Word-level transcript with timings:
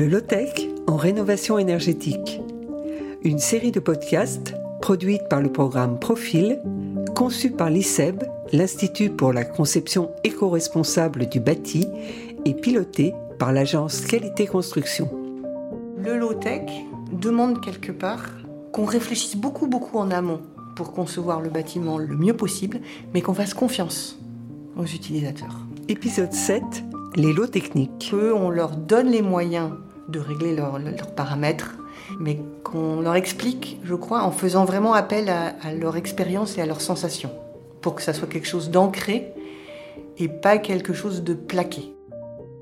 Le 0.00 0.08
Low-Tech 0.08 0.66
en 0.86 0.96
rénovation 0.96 1.58
énergétique. 1.58 2.40
Une 3.22 3.38
série 3.38 3.70
de 3.70 3.80
podcasts 3.80 4.54
produite 4.80 5.28
par 5.28 5.42
le 5.42 5.52
programme 5.52 5.98
Profil, 5.98 6.58
conçu 7.14 7.50
par 7.50 7.68
l'ICEB, 7.68 8.24
l'Institut 8.50 9.10
pour 9.10 9.34
la 9.34 9.44
conception 9.44 10.10
éco-responsable 10.24 11.28
du 11.28 11.38
bâti, 11.38 11.86
et 12.46 12.54
piloté 12.54 13.12
par 13.38 13.52
l'agence 13.52 14.00
Qualité 14.00 14.46
Construction. 14.46 15.10
Le 15.98 16.16
low-tech 16.16 16.62
demande 17.12 17.62
quelque 17.62 17.92
part 17.92 18.24
qu'on 18.72 18.86
réfléchisse 18.86 19.36
beaucoup 19.36 19.66
beaucoup 19.66 19.98
en 19.98 20.10
amont 20.10 20.40
pour 20.76 20.94
concevoir 20.94 21.42
le 21.42 21.50
bâtiment 21.50 21.98
le 21.98 22.16
mieux 22.16 22.34
possible, 22.34 22.80
mais 23.12 23.20
qu'on 23.20 23.34
fasse 23.34 23.52
confiance 23.52 24.18
aux 24.78 24.86
utilisateurs. 24.86 25.58
Épisode 25.88 26.32
7, 26.32 26.62
les 27.16 27.34
lots 27.34 27.48
techniques. 27.48 28.12
Eux, 28.14 28.32
on 28.34 28.48
leur 28.48 28.76
donne 28.76 29.08
les 29.08 29.20
moyens 29.20 29.72
de 30.10 30.20
régler 30.20 30.54
leurs 30.54 30.78
paramètres, 31.14 31.76
mais 32.18 32.38
qu'on 32.64 33.00
leur 33.00 33.14
explique, 33.14 33.80
je 33.84 33.94
crois, 33.94 34.22
en 34.22 34.30
faisant 34.30 34.64
vraiment 34.64 34.94
appel 34.94 35.28
à, 35.28 35.54
à 35.62 35.72
leur 35.72 35.96
expérience 35.96 36.58
et 36.58 36.60
à 36.60 36.66
leurs 36.66 36.80
sensations, 36.80 37.32
pour 37.80 37.94
que 37.94 38.02
ça 38.02 38.12
soit 38.12 38.28
quelque 38.28 38.48
chose 38.48 38.70
d'ancré 38.70 39.32
et 40.18 40.28
pas 40.28 40.58
quelque 40.58 40.92
chose 40.92 41.22
de 41.22 41.34
plaqué. 41.34 41.94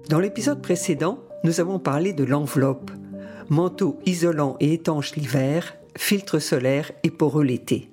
Dans 0.09 0.21
l'épisode 0.21 0.63
précédent, 0.63 1.19
nous 1.45 1.61
avons 1.61 1.79
parlé 1.79 2.13
de 2.13 2.25
l'enveloppe, 2.25 2.91
manteau 3.49 3.99
isolant 4.07 4.57
et 4.61 4.75
étanche 4.75 5.17
l'hiver, 5.17 5.77
filtre 5.97 6.39
solaire 6.39 6.93
et 7.03 7.11
poreux 7.11 7.45
l'été. 7.45 7.91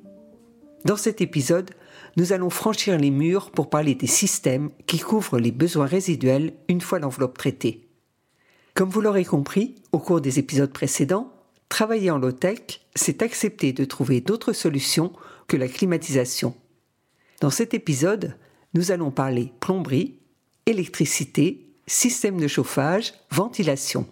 Dans 0.86 0.98
cet 0.98 1.22
épisode, 1.22 1.72
nous 2.18 2.32
allons 2.32 2.50
franchir 2.50 2.98
les 2.98 3.12
murs 3.12 3.52
pour 3.52 3.70
parler 3.70 3.96
des 3.96 4.08
systèmes 4.08 4.70
qui 4.86 5.00
couvrent 5.00 5.40
les 5.40 5.52
besoins 5.52 5.88
résiduels 5.88 6.54
une 6.70 6.82
fois 6.82 7.00
l'enveloppe 7.00 7.38
traitée. 7.38 7.85
Comme 8.76 8.90
vous 8.90 9.00
l'aurez 9.00 9.24
compris 9.24 9.76
au 9.94 10.00
cours 10.00 10.20
des 10.20 10.38
épisodes 10.38 10.72
précédents, 10.74 11.32
travailler 11.70 12.12
en 12.12 12.18
low-tech, 12.18 12.82
c'est 12.94 13.22
accepter 13.22 13.72
de 13.72 13.86
trouver 13.86 14.20
d'autres 14.20 14.52
solutions 14.52 15.14
que 15.48 15.56
la 15.56 15.70
climatisation. 15.70 16.54
Dans 17.40 17.50
cet 17.50 17.74
épisode, 17.74 18.36
nous 18.74 18.92
allons 18.92 19.12
parler 19.12 19.54
plomberie, 19.62 20.20
électricité, 20.66 21.70
système 21.88 22.38
de 22.38 22.50
chauffage, 22.50 23.14
ventilation. 23.32 24.06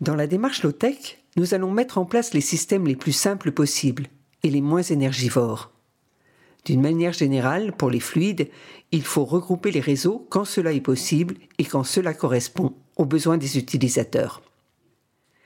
Dans 0.00 0.16
la 0.16 0.26
démarche 0.26 0.64
low-tech, 0.64 1.22
nous 1.36 1.54
allons 1.54 1.70
mettre 1.70 1.98
en 1.98 2.06
place 2.06 2.34
les 2.34 2.40
systèmes 2.40 2.88
les 2.88 2.96
plus 2.96 3.12
simples 3.12 3.52
possibles 3.52 4.08
et 4.42 4.50
les 4.50 4.62
moins 4.62 4.82
énergivores. 4.82 5.70
D'une 6.64 6.80
manière 6.80 7.12
générale, 7.12 7.72
pour 7.76 7.90
les 7.90 8.00
fluides, 8.00 8.50
il 8.90 9.04
faut 9.04 9.24
regrouper 9.24 9.70
les 9.70 9.78
réseaux 9.78 10.26
quand 10.28 10.44
cela 10.44 10.72
est 10.72 10.80
possible 10.80 11.36
et 11.58 11.64
quand 11.64 11.84
cela 11.84 12.14
correspond 12.14 12.74
aux 13.00 13.06
besoins 13.06 13.38
des 13.38 13.56
utilisateurs. 13.56 14.42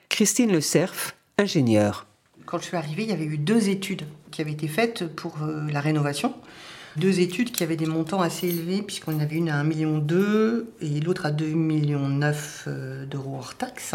Christine 0.08 0.50
Le 0.50 0.60
Cerf, 0.60 1.14
ingénieure. 1.38 2.04
Quand 2.46 2.58
je 2.58 2.64
suis 2.64 2.76
arrivée, 2.76 3.04
il 3.04 3.10
y 3.10 3.12
avait 3.12 3.24
eu 3.24 3.38
deux 3.38 3.68
études 3.68 4.06
qui 4.32 4.40
avaient 4.42 4.52
été 4.52 4.66
faites 4.66 5.06
pour 5.06 5.40
euh, 5.42 5.64
la 5.70 5.80
rénovation. 5.80 6.34
Deux 6.96 7.20
études 7.20 7.52
qui 7.52 7.62
avaient 7.62 7.76
des 7.76 7.86
montants 7.86 8.20
assez 8.20 8.48
élevés, 8.48 8.82
puisqu'on 8.82 9.20
avait 9.20 9.36
une 9.36 9.50
à 9.50 9.62
1,2 9.62 9.64
million 9.64 10.04
et 10.80 11.00
l'autre 11.00 11.26
à 11.26 11.30
2,9 11.30 11.54
millions 11.54 12.20
euh, 12.66 13.06
d'euros 13.06 13.36
hors 13.38 13.54
taxes. 13.54 13.94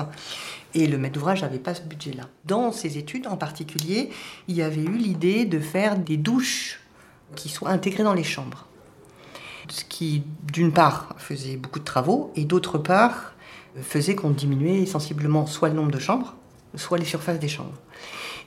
Et 0.74 0.88
le 0.88 0.98
maître 0.98 1.16
d'ouvrage 1.16 1.42
n'avait 1.42 1.60
pas 1.60 1.76
ce 1.76 1.82
budget-là. 1.82 2.30
Dans 2.46 2.72
ces 2.72 2.98
études 2.98 3.28
en 3.28 3.36
particulier, 3.36 4.10
il 4.48 4.56
y 4.56 4.62
avait 4.62 4.84
eu 4.84 4.96
l'idée 4.96 5.44
de 5.44 5.60
faire 5.60 5.98
des 5.98 6.16
douches 6.16 6.80
qui 7.36 7.50
soient 7.50 7.72
intégrées 7.72 8.04
dans 8.04 8.14
les 8.14 8.24
chambres. 8.24 8.68
Ce 9.68 9.84
qui, 9.84 10.24
d'une 10.52 10.72
part, 10.72 11.14
faisait 11.18 11.58
beaucoup 11.58 11.80
de 11.80 11.84
travaux 11.84 12.32
et 12.38 12.46
d'autre 12.46 12.78
part, 12.78 13.34
faisait 13.82 14.16
qu'on 14.16 14.32
diminuait 14.32 14.86
sensiblement 14.86 15.46
soit 15.46 15.70
le 15.70 15.76
nombre 15.76 15.92
de 15.92 16.00
chambres, 16.00 16.36
soit 16.76 16.98
les 16.98 17.06
surfaces 17.06 17.40
des 17.40 17.48
chambres. 17.48 17.74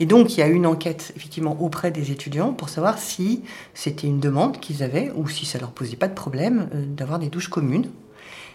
Et 0.00 0.06
donc, 0.06 0.36
il 0.36 0.40
y 0.40 0.42
a 0.42 0.48
eu 0.48 0.54
une 0.54 0.66
enquête 0.66 1.12
effectivement 1.16 1.56
auprès 1.60 1.90
des 1.90 2.10
étudiants 2.10 2.52
pour 2.52 2.68
savoir 2.68 2.98
si 2.98 3.42
c'était 3.74 4.06
une 4.06 4.20
demande 4.20 4.58
qu'ils 4.58 4.82
avaient 4.82 5.12
ou 5.14 5.28
si 5.28 5.46
ça 5.46 5.58
leur 5.58 5.70
posait 5.70 5.96
pas 5.96 6.08
de 6.08 6.14
problème 6.14 6.68
euh, 6.74 6.84
d'avoir 6.86 7.18
des 7.18 7.28
douches 7.28 7.48
communes, 7.48 7.90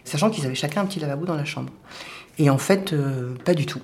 sachant 0.03 0.29
qu'ils 0.29 0.45
avaient 0.45 0.55
chacun 0.55 0.81
un 0.81 0.85
petit 0.85 0.99
lavabo 0.99 1.25
dans 1.25 1.35
la 1.35 1.45
chambre. 1.45 1.71
Et 2.39 2.49
en 2.49 2.57
fait, 2.57 2.93
euh, 2.93 3.33
pas 3.45 3.53
du 3.53 3.65
tout. 3.65 3.81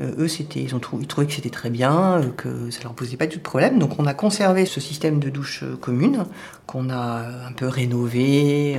Euh, 0.00 0.12
eux, 0.18 0.28
ils, 0.56 0.80
trouvaient 0.80 1.26
que 1.26 1.32
c'était 1.32 1.50
très 1.50 1.68
bien, 1.68 2.20
euh, 2.20 2.30
que 2.36 2.70
ça 2.70 2.82
leur 2.82 2.94
posait 2.94 3.16
pas 3.16 3.26
du 3.26 3.32
tout 3.32 3.38
de 3.38 3.42
problème. 3.42 3.78
Donc, 3.78 3.98
on 3.98 4.06
a 4.06 4.14
conservé 4.14 4.64
ce 4.64 4.80
système 4.80 5.18
de 5.18 5.28
douche 5.28 5.62
euh, 5.62 5.76
commune, 5.76 6.24
qu'on 6.66 6.88
a 6.88 7.22
un 7.48 7.52
peu 7.52 7.66
rénové, 7.66 8.78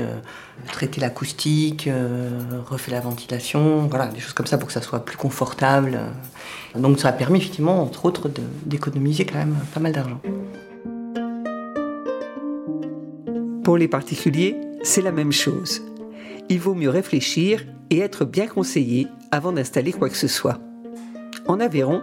traité 0.72 1.02
l'acoustique, 1.02 1.90
refait 2.70 2.92
la 2.92 3.02
ventilation, 3.02 3.88
voilà, 3.88 4.08
des 4.08 4.20
choses 4.20 4.32
comme 4.32 4.46
ça 4.46 4.58
pour 4.58 4.68
que 4.68 4.74
ça 4.74 4.82
soit 4.82 5.04
plus 5.04 5.18
confortable. 5.18 6.00
Donc, 6.74 7.00
ça 7.00 7.10
a 7.10 7.12
permis 7.12 7.40
effectivement, 7.40 7.84
entre 7.84 8.06
autres, 8.06 8.32
d'économiser 8.66 9.26
quand 9.26 9.40
même 9.40 9.56
pas 9.74 9.82
mal 9.82 9.92
d'argent. 9.92 10.22
Pour 13.66 13.78
les 13.78 13.90
particuliers, 13.90 14.56
c'est 14.84 15.02
la 15.02 15.12
même 15.12 15.34
chose. 15.34 15.82
Il 16.48 16.62
vaut 16.62 16.76
mieux 16.76 16.90
réfléchir 16.90 17.66
et 17.90 18.00
être 18.00 18.24
bien 18.24 18.48
conseillé 18.48 19.08
avant 19.32 19.52
d'installer 19.52 19.92
quoi 19.92 20.10
que 20.10 20.18
ce 20.18 20.30
soit. 20.30 20.60
En 21.52 21.60
Aveyron, 21.60 22.02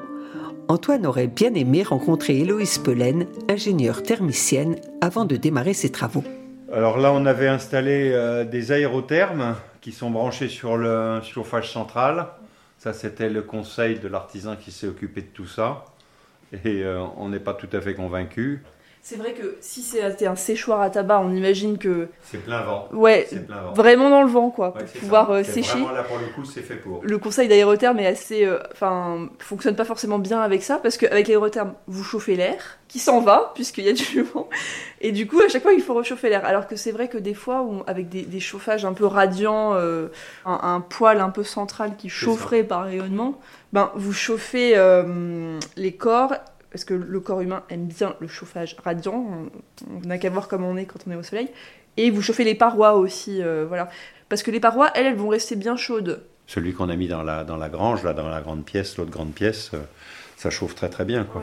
Antoine 0.68 1.06
aurait 1.06 1.26
bien 1.26 1.54
aimé 1.54 1.82
rencontrer 1.82 2.38
Héloïse 2.38 2.76
Pelaine, 2.76 3.26
ingénieure 3.48 4.02
thermicienne, 4.02 4.76
avant 5.00 5.24
de 5.24 5.36
démarrer 5.36 5.72
ses 5.72 5.90
travaux. 5.90 6.22
Alors 6.70 6.98
là, 6.98 7.14
on 7.14 7.24
avait 7.24 7.48
installé 7.48 8.10
euh, 8.12 8.44
des 8.44 8.72
aérothermes 8.72 9.56
qui 9.80 9.92
sont 9.92 10.10
branchés 10.10 10.48
sur 10.48 10.76
le 10.76 11.22
chauffage 11.22 11.72
central. 11.72 12.26
Ça, 12.76 12.92
c'était 12.92 13.30
le 13.30 13.40
conseil 13.40 13.98
de 13.98 14.08
l'artisan 14.08 14.54
qui 14.54 14.70
s'est 14.70 14.86
occupé 14.86 15.22
de 15.22 15.28
tout 15.28 15.46
ça. 15.46 15.86
Et 16.52 16.82
euh, 16.84 17.02
on 17.16 17.30
n'est 17.30 17.40
pas 17.40 17.54
tout 17.54 17.70
à 17.72 17.80
fait 17.80 17.94
convaincu. 17.94 18.62
C'est 19.02 19.16
vrai 19.16 19.32
que 19.32 19.56
si 19.62 19.80
c'était 19.82 20.26
un 20.26 20.36
séchoir 20.36 20.80
à 20.82 20.90
tabac, 20.90 21.20
on 21.20 21.32
imagine 21.34 21.78
que. 21.78 22.08
C'est 22.22 22.38
plein 22.44 22.62
vent. 22.62 22.88
Ouais, 22.92 23.26
C'est 23.30 23.46
plein 23.46 23.62
vent. 23.62 23.72
vraiment 23.72 24.10
dans 24.10 24.22
le 24.22 24.28
vent, 24.28 24.50
quoi, 24.50 24.74
Ouais, 24.76 24.84
pour 24.84 25.00
pouvoir 25.00 25.30
euh, 25.30 25.42
sécher. 25.44 25.78
Vraiment 25.78 25.92
là, 25.92 26.02
pour 26.02 26.18
le 26.18 26.26
coup, 26.34 26.44
c'est 26.44 26.60
fait 26.60 26.74
pour. 26.76 27.00
Le 27.02 27.16
conseil 27.18 27.48
d'aérotherme 27.48 27.98
est 28.00 28.06
assez. 28.06 28.44
euh, 28.44 28.58
Enfin, 28.72 29.28
fonctionne 29.38 29.76
pas 29.76 29.86
forcément 29.86 30.18
bien 30.18 30.40
avec 30.40 30.62
ça, 30.62 30.76
parce 30.78 30.98
qu'avec 30.98 31.26
l'aérotherme, 31.28 31.72
vous 31.86 32.04
chauffez 32.04 32.36
l'air, 32.36 32.78
qui 32.88 32.98
s'en 32.98 33.20
va, 33.20 33.52
puisqu'il 33.54 33.84
y 33.84 33.88
a 33.88 33.92
du 33.94 34.22
vent. 34.34 34.48
Et 35.00 35.12
du 35.12 35.26
coup, 35.26 35.40
à 35.40 35.48
chaque 35.48 35.62
fois, 35.62 35.72
il 35.72 35.80
faut 35.80 35.94
réchauffer 35.94 36.28
l'air. 36.28 36.44
Alors 36.44 36.66
que 36.66 36.76
c'est 36.76 36.92
vrai 36.92 37.08
que 37.08 37.16
des 37.18 37.34
fois, 37.34 37.62
on- 37.62 37.82
avec 37.86 38.10
des, 38.10 38.22
des 38.22 38.40
chauffages 38.40 38.84
un 38.84 38.92
peu 38.92 39.06
radiants, 39.06 39.72
euh, 39.74 40.08
un, 40.44 40.58
un 40.62 40.80
poêle 40.82 41.20
un 41.20 41.30
peu 41.30 41.44
central 41.44 41.96
qui 41.96 42.08
chaufferait 42.10 42.64
par 42.64 42.84
rayonnement, 42.84 43.40
ben, 43.72 43.90
vous 43.94 44.12
chauffez 44.12 44.74
les 45.76 45.92
corps. 45.94 46.34
Parce 46.70 46.84
que 46.84 46.94
le 46.94 47.20
corps 47.20 47.40
humain 47.40 47.62
aime 47.70 47.86
bien 47.86 48.14
le 48.20 48.28
chauffage 48.28 48.76
radiant, 48.84 49.24
on- 49.90 50.06
n'a 50.06 50.18
qu'à 50.18 50.30
voir 50.30 50.48
comment 50.48 50.68
on 50.68 50.76
est 50.76 50.84
quand 50.84 50.98
on 51.06 51.10
est 51.10 51.16
au 51.16 51.22
soleil. 51.22 51.48
Et 51.96 52.10
vous 52.10 52.22
chauffez 52.22 52.44
les 52.44 52.54
parois 52.54 52.94
aussi, 52.94 53.42
euh, 53.42 53.64
voilà. 53.66 53.88
Parce 54.28 54.42
que 54.42 54.50
les 54.50 54.60
parois, 54.60 54.90
elles, 54.94 55.06
elles 55.06 55.16
vont 55.16 55.28
rester 55.28 55.56
bien 55.56 55.76
chaudes. 55.76 56.22
Celui 56.46 56.72
qu'on 56.74 56.88
a 56.90 56.96
mis 56.96 57.08
dans 57.08 57.22
la, 57.22 57.44
dans 57.44 57.56
la 57.56 57.68
grange, 57.68 58.04
là, 58.04 58.12
dans 58.12 58.28
la 58.28 58.40
grande 58.40 58.64
pièce, 58.64 58.96
l'autre 58.98 59.10
grande 59.10 59.32
pièce, 59.32 59.70
euh, 59.74 59.78
ça 60.36 60.50
chauffe 60.50 60.74
très 60.74 60.88
très 60.90 61.04
bien. 61.04 61.24
Quoi. 61.24 61.42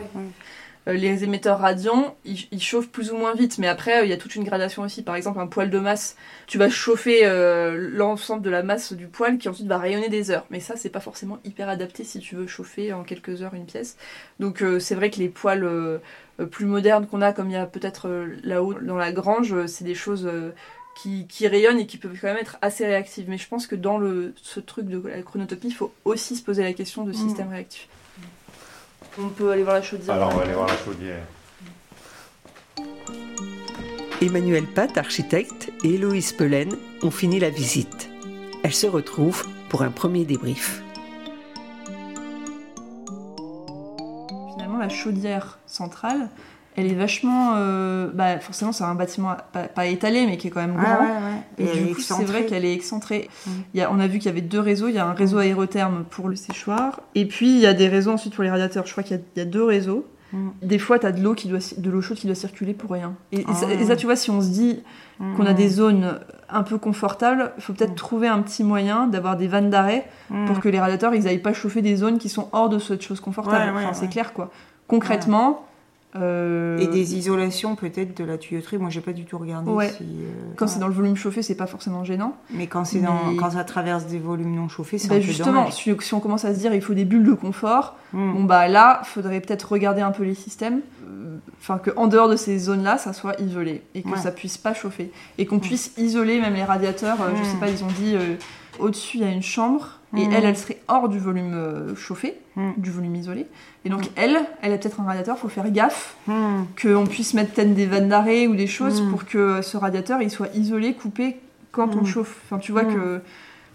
Les 0.94 1.24
émetteurs 1.24 1.60
radiants, 1.60 2.16
ils, 2.26 2.48
ils 2.52 2.62
chauffent 2.62 2.90
plus 2.90 3.12
ou 3.12 3.18
moins 3.18 3.34
vite, 3.34 3.58
mais 3.58 3.68
après, 3.68 4.02
euh, 4.02 4.04
il 4.06 4.10
y 4.10 4.14
a 4.14 4.18
toute 4.18 4.36
une 4.36 4.44
gradation 4.44 4.84
aussi. 4.84 5.02
Par 5.02 5.16
exemple, 5.16 5.40
un 5.40 5.48
poêle 5.48 5.70
de 5.70 5.80
masse, 5.80 6.16
tu 6.46 6.58
vas 6.58 6.70
chauffer 6.70 7.22
euh, 7.26 7.90
l'ensemble 7.92 8.44
de 8.44 8.50
la 8.52 8.62
masse 8.62 8.94
du 8.94 9.08
poêle 9.08 9.38
qui 9.40 9.50
ensuite 9.50 9.68
va 9.68 9.78
rayonner 9.80 10.10
des 10.10 10.30
heures. 10.30 10.46
Mais 10.52 10.60
ça, 10.60 10.76
c'est 10.76 10.90
pas 10.90 11.00
forcément 11.00 11.40
hyper 11.44 11.70
adapté 11.70 12.04
si 12.04 12.20
tu 12.20 12.36
veux 12.36 12.46
chauffer 12.48 12.94
en 12.94 13.04
quelques 13.04 13.42
heures 13.42 13.56
une 13.56 13.66
pièce. 13.66 13.98
Donc, 14.40 14.62
euh, 14.62 14.80
c'est 14.80 14.96
vrai 14.96 15.10
que 15.10 15.18
les 15.18 15.30
poêles 15.30 15.64
euh, 15.64 15.98
euh, 16.40 16.46
plus 16.46 16.66
modernes 16.66 17.08
qu'on 17.08 17.22
a, 17.22 17.34
comme 17.34 17.50
il 17.50 17.54
y 17.54 17.58
a 17.58 17.66
peut-être 17.66 18.08
euh, 18.08 18.36
là-haut 18.44 18.76
dans 18.76 18.98
la 18.98 19.12
grange, 19.12 19.54
euh, 19.54 19.68
c'est 19.68 19.86
des 19.86 19.96
choses. 19.96 20.28
euh, 20.28 20.52
qui, 20.98 21.28
qui 21.28 21.46
rayonnent 21.46 21.80
et 21.80 21.88
qui 21.88 21.98
peuvent 21.98 22.18
quand 22.22 22.28
même 22.28 22.38
être 22.38 22.58
assez 22.62 22.86
réactives. 22.86 23.26
Mais 23.28 23.38
je 23.38 23.50
pense 23.50 23.68
que 23.68 23.76
dans 23.76 23.98
le, 23.98 24.34
ce 24.42 24.62
truc 24.62 24.86
de 24.88 25.06
la 25.06 25.22
chronotopie, 25.24 25.68
il 25.68 25.74
faut 25.74 25.92
aussi 26.06 26.38
se 26.38 26.42
poser 26.42 26.64
la 26.64 26.72
question 26.72 27.04
de 27.04 27.12
système 27.12 27.50
réactif. 27.50 27.90
On 29.20 29.30
peut 29.30 29.52
aller 29.52 29.64
voir 29.64 29.76
la 29.76 29.82
chaudière. 29.82 30.16
Alors, 30.16 30.34
on 30.34 30.38
va 30.38 30.44
aller 30.44 30.54
voir 30.54 30.68
la 30.68 30.78
chaudière. 30.78 31.24
Emmanuel 34.22 34.66
Pat, 34.66 34.98
architecte, 34.98 35.72
et 35.84 35.96
Héloïse 35.96 36.34
Pelaine 36.34 36.76
ont 37.04 37.12
fini 37.12 37.40
la 37.40 37.50
visite. 37.50 38.10
Elles 38.64 38.74
se 38.74 38.88
retrouvent 38.88 39.46
pour 39.70 39.82
un 39.84 39.92
premier 39.92 40.26
débrief. 40.26 40.82
Finalement, 44.54 44.78
la 44.80 44.90
chaudière 44.90 45.60
centrale, 45.68 46.30
elle 46.76 46.92
est 46.92 46.96
vachement. 46.96 47.54
euh, 47.56 48.10
bah, 48.14 48.40
forcément, 48.40 48.72
c'est 48.72 48.84
un 48.84 48.96
bâtiment 48.96 49.36
pas, 49.54 49.64
pas 49.64 49.86
étalé, 49.88 50.26
mais 50.26 50.38
qui 50.38 50.48
est 50.48 50.52
quand 50.52 50.62
même 50.62 50.76
grand. 50.76 51.06
Et, 51.58 51.66
du 51.66 51.94
coup, 51.96 52.02
c'est 52.02 52.24
vrai 52.24 52.46
qu'elle 52.46 52.66
est 52.66 52.74
excentrée. 52.74 53.30
Il 53.74 53.80
y 53.80 53.84
a, 53.84 53.92
on 53.92 54.00
a 54.00 54.08
vu 54.08 54.20
qu'il 54.20 54.28
y 54.28 54.30
avait 54.32 54.42
deux 54.42 54.60
réseaux. 54.60 54.88
Il 54.88 54.96
y 54.96 55.00
a 55.00 55.06
un 55.08 55.14
réseau 55.14 55.38
aérotherme 55.40 56.04
pour 56.10 56.28
le 56.30 56.36
séchoir. 56.36 57.02
Et 57.16 57.26
puis, 57.28 57.50
il 57.50 57.60
y 57.60 57.66
a 57.66 57.74
des 57.74 57.88
réseaux 57.88 58.12
ensuite 58.12 58.34
pour 58.36 58.44
les 58.44 58.50
radiateurs. 58.50 58.86
Je 58.86 58.92
crois 58.92 59.04
qu'il 59.04 59.18
y 59.18 59.20
a, 59.20 59.24
il 59.36 59.40
y 59.40 59.42
a 59.42 59.46
deux 59.46 59.64
réseaux. 59.64 60.06
Des 60.62 60.80
fois, 60.80 61.00
tu 61.00 61.06
as 61.06 61.14
de 61.14 61.22
l'eau 61.24 61.34
qui 61.34 61.48
doit, 61.48 61.60
de 61.78 61.90
l'eau 61.90 62.02
chaude 62.02 62.18
qui 62.18 62.28
doit 62.28 62.36
circuler 62.36 62.74
pour 62.74 62.92
rien. 62.92 63.14
Et, 63.32 63.40
et 63.40 63.54
ça, 63.54 63.68
Ah. 63.70 63.74
et 63.74 63.86
ça, 63.86 63.96
tu 63.96 64.06
vois, 64.06 64.18
si 64.18 64.30
on 64.32 64.42
se 64.42 64.50
dit 64.50 64.84
qu'on 65.38 65.46
a 65.46 65.54
des 65.54 65.70
zones 65.70 66.20
un 66.50 66.64
peu 66.64 66.78
confortable, 66.78 67.54
il 67.58 67.64
faut 67.64 67.72
peut-être 67.72 67.96
trouver 67.96 68.28
un 68.28 68.40
petit 68.42 68.66
moyen 68.66 69.08
d'avoir 69.08 69.38
des 69.38 69.48
vannes 69.48 69.70
d'arrêt 69.70 70.06
pour 70.46 70.60
que 70.60 70.68
les 70.68 70.78
radiateurs 70.82 71.16
ils 71.16 71.26
aillent 71.30 71.38
pas 71.38 71.54
chauffer 71.54 71.82
des 71.82 71.96
zones 71.96 72.18
qui 72.18 72.28
sont 72.28 72.50
hors 72.52 72.68
de 72.68 72.80
cette 72.80 73.02
chose 73.02 73.22
confortable. 73.22 73.74
Ouais, 73.78 73.84
Enfin, 73.86 73.94
c'est 73.94 74.10
clair 74.10 74.34
quoi. 74.34 74.52
Concrètement, 74.90 75.66
euh, 76.16 76.78
Et 76.80 76.88
des 76.88 77.16
isolations 77.16 77.76
peut-être 77.76 78.16
de 78.18 78.24
la 78.24 78.38
tuyauterie. 78.38 78.78
Moi, 78.78 78.90
j'ai 78.90 79.02
pas 79.02 79.14
du 79.14 79.26
tout 79.26 79.38
regardé. 79.38 79.70
Ouais. 79.72 79.90
si, 79.90 80.04
euh, 80.04 80.54
quand 80.56 80.66
ouais. 80.66 80.72
c'est 80.72 80.80
dans 80.80 80.88
le 80.88 80.94
volume 80.94 81.16
chauffé, 81.16 81.42
c'est 81.42 81.56
pas 81.56 81.68
forcément 81.68 82.04
gênant. 82.04 82.36
Mais 82.54 82.68
quand 82.68 82.86
c'est 82.86 83.00
Mais- 83.00 83.36
quand 83.38 83.52
ça 83.52 83.64
traverse 83.64 84.06
des 84.06 84.20
volumes 84.20 84.56
non 84.56 84.70
chauffés, 84.70 84.98
c'est 84.98 85.08
Bah, 85.10 85.16
un 85.16 85.18
peu 85.20 85.24
justement, 85.24 85.52
dommage. 85.62 85.74
si, 85.74 85.96
si 86.00 86.14
on 86.14 86.20
commence 86.20 86.46
à 86.46 86.54
se 86.54 86.60
dire 86.60 86.74
il 86.74 86.82
faut 86.82 86.94
des 86.94 87.06
bulles 87.06 87.26
de 87.26 87.34
confort, 87.34 87.96
Mm. 88.14 88.34
bon 88.34 88.44
bah 88.46 88.68
là, 88.70 89.02
faudrait 89.04 89.42
peut-être 89.42 89.70
regarder 89.72 90.02
un 90.02 90.12
peu 90.12 90.24
les 90.24 90.36
systèmes, 90.36 90.80
enfin 91.68 91.80
que 91.80 91.90
en 91.96 92.06
dehors 92.08 92.30
de 92.30 92.36
ces 92.36 92.60
zones-là, 92.60 92.98
ça 93.00 93.12
soit 93.12 93.40
isolé 93.42 93.82
et 93.96 94.04
que 94.04 94.10
Ouais. 94.10 94.18
ça 94.18 94.32
puisse 94.32 94.58
pas 94.58 94.74
chauffer 94.76 95.12
et 95.40 95.46
qu'on 95.48 95.60
puisse 95.60 95.92
isoler 95.98 96.40
même 96.40 96.54
les 96.54 96.64
radiateurs. 96.64 97.22
euh, 97.22 97.30
Je 97.36 97.42
Mm. 97.42 97.46
sais 97.46 97.58
pas, 97.58 97.70
ils 97.70 97.84
ont 97.84 97.88
dit 98.00 98.16
euh, 98.16 98.36
au-dessus 98.80 99.18
il 99.18 99.24
y 99.24 99.28
a 99.28 99.32
une 99.32 99.42
chambre 99.42 100.00
et 100.16 100.28
Mm. 100.28 100.32
elle, 100.34 100.46
elle 100.46 100.58
serait 100.58 100.80
hors 100.88 101.10
du 101.10 101.18
volume 101.18 101.54
euh, 101.56 101.96
chauffé, 101.96 102.36
Mm. 102.56 102.72
du 102.78 102.92
volume 102.92 103.16
isolé. 103.16 103.48
Et 103.84 103.90
donc 103.90 104.10
elle, 104.16 104.38
elle 104.62 104.74
a 104.74 104.78
peut-être 104.78 105.02
un 105.02 105.06
radiateur, 105.06 105.38
faut 105.40 105.50
faire 105.50 105.70
gaffe 105.72 106.16
qu'on 106.82 107.06
puisse 107.08 107.34
mettre 107.34 107.54
peut-être 107.54 107.74
des 107.74 107.86
vannes 107.88 108.10
d'arrêt 108.10 108.46
ou 108.48 108.56
des 108.56 108.68
choses 108.68 109.02
pour 109.10 109.26
que 109.26 109.62
ce 109.64 109.76
radiateur 109.78 110.22
il 110.22 110.30
soit 110.30 110.50
isolé, 110.56 110.94
coupé 110.94 111.38
quand 111.72 111.96
on 111.96 112.06
chauffe. 112.06 112.38
Enfin, 112.46 112.60
tu 112.60 112.72
vois 112.72 112.86
que. 112.86 113.22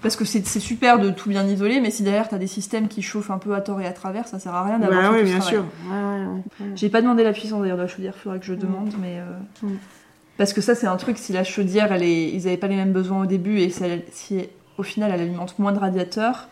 Parce 0.02 0.16
que 0.16 0.24
c'est 0.24 0.42
super 0.60 0.98
de 0.98 1.10
tout 1.10 1.28
bien 1.28 1.44
isoler, 1.46 1.80
mais 1.80 1.90
si 1.90 2.02
derrière 2.02 2.28
t'as 2.28 2.38
des 2.38 2.46
systèmes 2.46 2.88
qui 2.88 3.02
chauffent 3.02 3.30
un 3.30 3.36
peu 3.38 3.54
à 3.54 3.60
tort 3.60 3.80
et 3.82 3.86
à 3.86 3.92
travers, 3.92 4.26
ça 4.26 4.38
sert 4.38 4.54
à 4.54 4.64
rien 4.64 4.78
d'avoir 4.78 5.12
Bah 5.12 5.16
oui, 5.18 5.24
bien 5.24 5.38
travail. 5.40 5.54
sûr. 5.54 5.64
Ouais, 5.90 5.98
ouais, 5.98 6.26
ouais. 6.68 6.72
J'ai 6.74 6.88
pas 6.88 7.02
demandé 7.02 7.22
la 7.22 7.32
puissance 7.32 7.60
d'ailleurs 7.60 7.76
de 7.76 7.82
la 7.82 7.88
chaudière, 7.88 8.14
faudrait 8.16 8.38
que 8.40 8.46
je 8.46 8.54
demande, 8.54 8.94
mais. 9.00 9.18
euh, 9.20 9.38
Mm. 9.62 9.76
Parce 10.38 10.54
que 10.54 10.62
ça, 10.62 10.74
c'est 10.74 10.86
un 10.86 10.96
truc, 10.96 11.18
si 11.18 11.34
la 11.34 11.44
chaudière, 11.44 11.92
elle 11.92 12.02
est... 12.02 12.30
ils 12.30 12.46
avaient 12.48 12.56
pas 12.56 12.66
les 12.68 12.76
mêmes 12.76 12.92
besoins 12.94 13.20
au 13.24 13.26
début, 13.26 13.58
et 13.58 13.68
si, 13.68 13.84
elle- 13.84 14.04
si 14.10 14.48
au 14.78 14.82
final 14.82 15.10
elle 15.12 15.20
alimente 15.20 15.58
moins 15.58 15.72
de 15.72 15.78
radiateurs, 15.78 16.48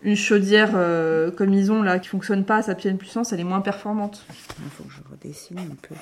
une 0.00 0.16
chaudière 0.16 0.70
euh, 0.74 1.30
comme 1.30 1.52
ils 1.52 1.70
ont 1.70 1.82
là, 1.82 1.98
qui 1.98 2.08
fonctionne 2.08 2.44
pas 2.44 2.56
à 2.56 2.62
sa 2.62 2.74
pleine 2.74 2.96
puissance, 2.96 3.34
elle 3.34 3.40
est 3.40 3.44
moins 3.44 3.60
performante. 3.60 4.24
Il 4.64 4.70
faut 4.70 4.84
que 4.84 4.90
je 4.90 5.00
redessine 5.12 5.58
un 5.58 5.74
peu. 5.82 5.94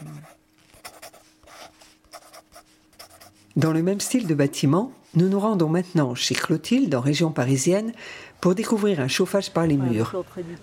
Dans 3.56 3.72
le 3.72 3.82
même 3.82 3.98
style 4.00 4.28
de 4.28 4.34
bâtiment, 4.34 4.92
nous 5.16 5.28
nous 5.28 5.38
rendons 5.38 5.68
maintenant 5.68 6.14
chez 6.14 6.34
Clotilde, 6.34 6.94
en 6.94 7.00
région 7.00 7.30
parisienne, 7.30 7.92
pour 8.40 8.54
découvrir 8.54 9.00
un 9.00 9.08
chauffage 9.08 9.50
par 9.50 9.66
les 9.66 9.76
murs. 9.76 10.12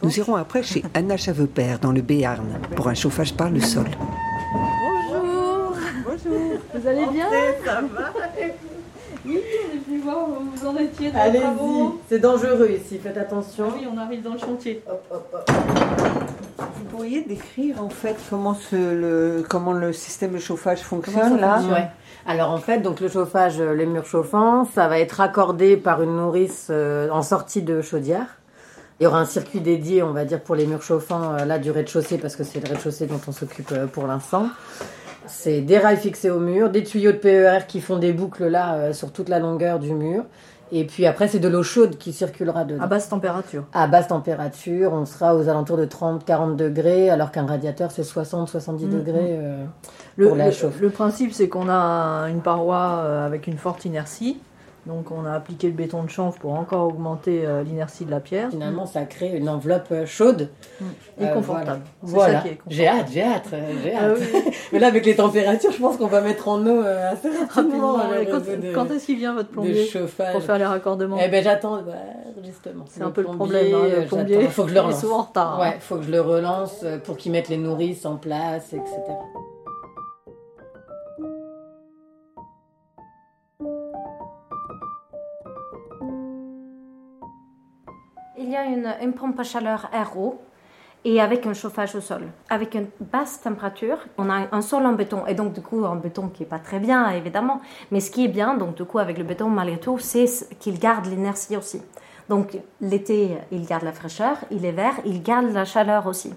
Nous 0.04 0.18
irons 0.20 0.36
après 0.36 0.62
chez 0.64 0.84
Anna 0.94 1.18
Chavepère, 1.18 1.80
dans 1.80 1.92
le 1.92 2.02
Béarn, 2.02 2.46
pour 2.76 2.88
un 2.90 2.94
chauffage 2.94 3.34
par 3.34 3.50
le 3.50 3.60
sol. 3.62 3.86
Bonjour 4.54 5.76
Bonjour 6.06 6.40
Vous 6.76 6.88
allez 6.88 7.06
bien 7.12 7.28
Ça 7.66 7.82
va 7.82 8.12
Oui, 9.26 9.38
est 9.38 9.88
venu 9.88 10.00
voir 10.02 10.28
où 10.30 10.34
vous 10.56 10.68
en 10.68 10.76
étiez 10.78 11.12
Allez-y, 11.16 11.42
c'est 12.10 12.20
dangereux 12.20 12.70
ici, 12.84 13.00
faites 13.02 13.18
attention. 13.18 13.66
Ah 13.70 13.74
oui, 13.80 13.88
on 13.92 13.98
arrive 13.98 14.22
dans 14.22 14.34
le 14.34 14.40
chantier. 14.40 14.84
Vous 16.60 16.84
pourriez 16.98 17.22
décrire 17.24 17.82
en 17.82 17.90
fait 17.90 18.16
comment, 18.30 18.54
ce- 18.54 18.76
le, 18.76 19.44
comment 19.48 19.74
le 19.74 19.94
système 19.94 20.34
de 20.34 20.40
chauffage 20.40 20.80
fonctionne 20.82 21.40
là 21.40 21.56
fonctionne 21.56 21.74
Ouais. 21.74 21.88
Alors 22.26 22.52
en 22.52 22.58
fait, 22.58 22.80
donc 22.80 23.00
le 23.00 23.08
chauffage, 23.08 23.60
euh, 23.60 23.74
les 23.74 23.88
murs 23.88 24.06
chauffants, 24.06 24.66
ça 24.66 24.88
va 24.88 25.00
être 25.00 25.14
raccordé 25.14 25.76
par 25.76 26.04
une 26.04 26.16
nourrice 26.16 26.68
euh, 26.70 27.10
en 27.10 27.24
sortie 27.24 27.64
de 27.64 27.82
chaudière. 27.82 28.38
Il 29.00 29.06
y 29.06 29.08
aura 29.08 29.20
un 29.20 29.26
circuit 29.26 29.60
dédié, 29.60 30.04
on 30.04 30.12
va 30.12 30.26
dire, 30.26 30.40
pour 30.40 30.54
les 30.54 30.68
murs 30.68 30.84
chauffants, 30.84 31.34
euh, 31.34 31.46
là 31.46 31.58
du 31.58 31.72
rez-de-chaussée, 31.72 32.20
parce 32.20 32.36
que 32.36 32.44
c'est 32.44 32.60
le 32.60 32.70
rez-de-chaussée 32.70 33.08
dont 33.08 33.20
on 33.28 33.32
s'occupe 33.32 33.74
pour 33.92 34.06
l'instant. 34.06 34.50
C'est 35.26 35.62
des 35.62 35.80
rails 35.80 35.98
fixés 35.98 36.30
au 36.30 36.40
mur, 36.40 36.70
des 36.70 36.84
tuyaux 36.84 37.12
de 37.12 37.18
PER 37.18 37.66
qui 37.68 37.82
font 37.82 37.98
des 37.98 38.14
boucles 38.14 38.48
là 38.48 38.94
sur 38.94 39.12
toute 39.12 39.30
la 39.30 39.40
longueur 39.40 39.80
du 39.80 39.94
mur. 39.94 40.26
Et 40.72 40.86
puis 40.86 41.06
après, 41.06 41.28
c'est 41.28 41.40
de 41.40 41.48
l'eau 41.48 41.64
chaude 41.64 41.98
qui 41.98 42.14
circulera 42.14 42.64
dedans. 42.64 42.82
À 42.84 42.88
basse 42.88 43.10
température. 43.10 43.66
À 43.74 43.88
basse 43.88 44.08
température, 44.08 44.94
on 44.94 45.06
sera 45.06 45.36
aux 45.36 45.50
alentours 45.50 45.78
de 45.78 45.86
30-40 45.86 46.56
degrés, 46.56 47.10
alors 47.10 47.32
qu'un 47.32 47.46
radiateur 47.46 47.92
c'est 47.92 48.04
60-70 48.04 48.86
Mhm. 48.86 48.92
degrés. 49.00 49.20
euh, 49.40 49.66
Le, 50.18 50.28
Pour 50.28 50.36
la 50.38 50.46
le- 50.48 50.52
chauffe. 50.52 50.80
le 50.82 50.90
principe, 50.90 51.34
c'est 51.34 51.48
qu'on 51.50 51.70
a 51.70 52.28
une 52.30 52.42
paroi 52.42 53.02
euh, 53.04 53.26
avec 53.26 53.48
une 53.48 53.58
forte 53.58 53.86
inertie. 53.86 54.38
Donc, 54.88 55.12
on 55.12 55.26
a 55.26 55.34
appliqué 55.34 55.68
le 55.68 55.74
béton 55.74 56.02
de 56.04 56.10
chanvre 56.10 56.38
pour 56.40 56.54
encore 56.54 56.88
augmenter 56.88 57.46
euh, 57.46 57.62
l'inertie 57.62 58.04
de 58.04 58.10
la 58.10 58.20
pierre. 58.20 58.50
Finalement, 58.50 58.88
ça 58.88 59.04
crée 59.04 59.30
une 59.38 59.48
enveloppe 59.48 59.88
euh, 59.92 60.06
chaude. 60.08 60.50
Et 61.20 61.26
Euh, 61.26 61.34
confortable. 61.36 61.82
Voilà. 62.02 62.44
J'ai 62.68 62.88
hâte, 62.88 63.08
j'ai 63.12 63.22
hâte, 63.24 63.50
j'ai 63.84 63.94
Ah 63.96 64.06
hâte. 64.06 64.18
oui, 64.20 64.52
Mais 64.74 64.80
là, 64.80 64.88
avec 64.88 65.06
les 65.06 65.16
températures, 65.16 65.72
je 65.72 65.78
pense 65.80 65.98
qu'on 65.98 66.08
va 66.08 66.22
mettre 66.22 66.48
en 66.48 66.66
eau 66.66 66.82
assez 66.82 67.30
rapidement. 67.50 68.00
quand 68.74 68.90
est-ce 68.92 69.06
qu'il 69.06 69.18
vient, 69.18 69.36
votre 69.36 69.50
plombier. 69.50 69.88
Pour 70.32 70.42
faire 70.42 70.58
les 70.58 70.66
raccordements 70.66 71.18
Eh 71.24 71.28
ben, 71.30 71.44
j'attends, 71.44 71.80
justement. 72.44 72.86
C'est 72.90 73.04
un 73.04 73.12
peu 73.12 73.22
le 73.22 73.28
problème. 73.28 73.74
hein, 73.76 73.88
le 74.00 74.06
plombier, 74.08 74.48
faut 74.48 74.64
que 74.64 74.70
je 74.70 74.74
le 74.74 74.80
il 74.80 74.84
est 74.84 74.88
relance. 74.88 75.00
souvent 75.02 75.20
en 75.20 75.24
retard. 75.24 75.60
hein. 75.60 75.70
Ouais, 75.70 75.78
faut 75.80 75.98
que 75.98 76.04
je 76.04 76.12
le 76.12 76.22
relance 76.22 76.84
pour 77.04 77.18
qu'ils 77.18 77.32
mettent 77.32 77.50
les 77.50 77.58
nourrices 77.58 78.06
en 78.08 78.16
place, 78.16 78.74
etc. 78.74 78.96
une, 89.02 89.14
pompe 89.14 89.40
à 89.40 89.44
chaleur 89.44 89.90
RO 90.14 90.42
et 91.04 91.20
avec 91.20 91.46
un 91.48 91.54
chauffage 91.54 91.96
au 91.96 92.02
sol. 92.02 92.28
Avec 92.50 92.76
une 92.76 92.88
basse 93.00 93.42
température, 93.42 93.98
on 94.18 94.30
a 94.30 94.48
un 94.52 94.62
sol 94.62 94.86
en 94.86 94.94
béton 94.94 95.26
et 95.26 95.34
donc 95.34 95.54
du 95.54 95.62
coup 95.62 95.86
un 95.86 95.96
béton 95.96 96.30
qui 96.30 96.44
est 96.44 96.48
pas 96.48 96.60
très 96.60 96.80
bien 96.80 97.10
évidemment, 97.10 97.62
mais 97.92 98.00
ce 98.00 98.12
qui 98.12 98.26
est 98.26 98.30
bien 98.30 98.56
donc 98.56 98.76
du 98.76 98.86
coup 98.86 99.00
avec 99.00 99.18
le 99.18 99.24
béton 99.24 99.50
malgré 99.50 99.80
tout, 99.80 99.98
c'est 100.00 100.26
qu'il 100.60 100.80
garde 100.80 101.06
l'inertie 101.08 101.58
aussi. 101.58 101.82
Donc 102.30 102.58
l'été, 102.80 103.38
il 103.52 103.66
garde 103.66 103.84
la 103.84 103.92
fraîcheur, 103.92 104.38
il 104.52 104.66
est 104.66 104.72
vert, 104.72 104.94
il 105.06 105.22
garde 105.22 105.52
la 105.52 105.66
chaleur 105.66 106.08
aussi. 106.08 106.34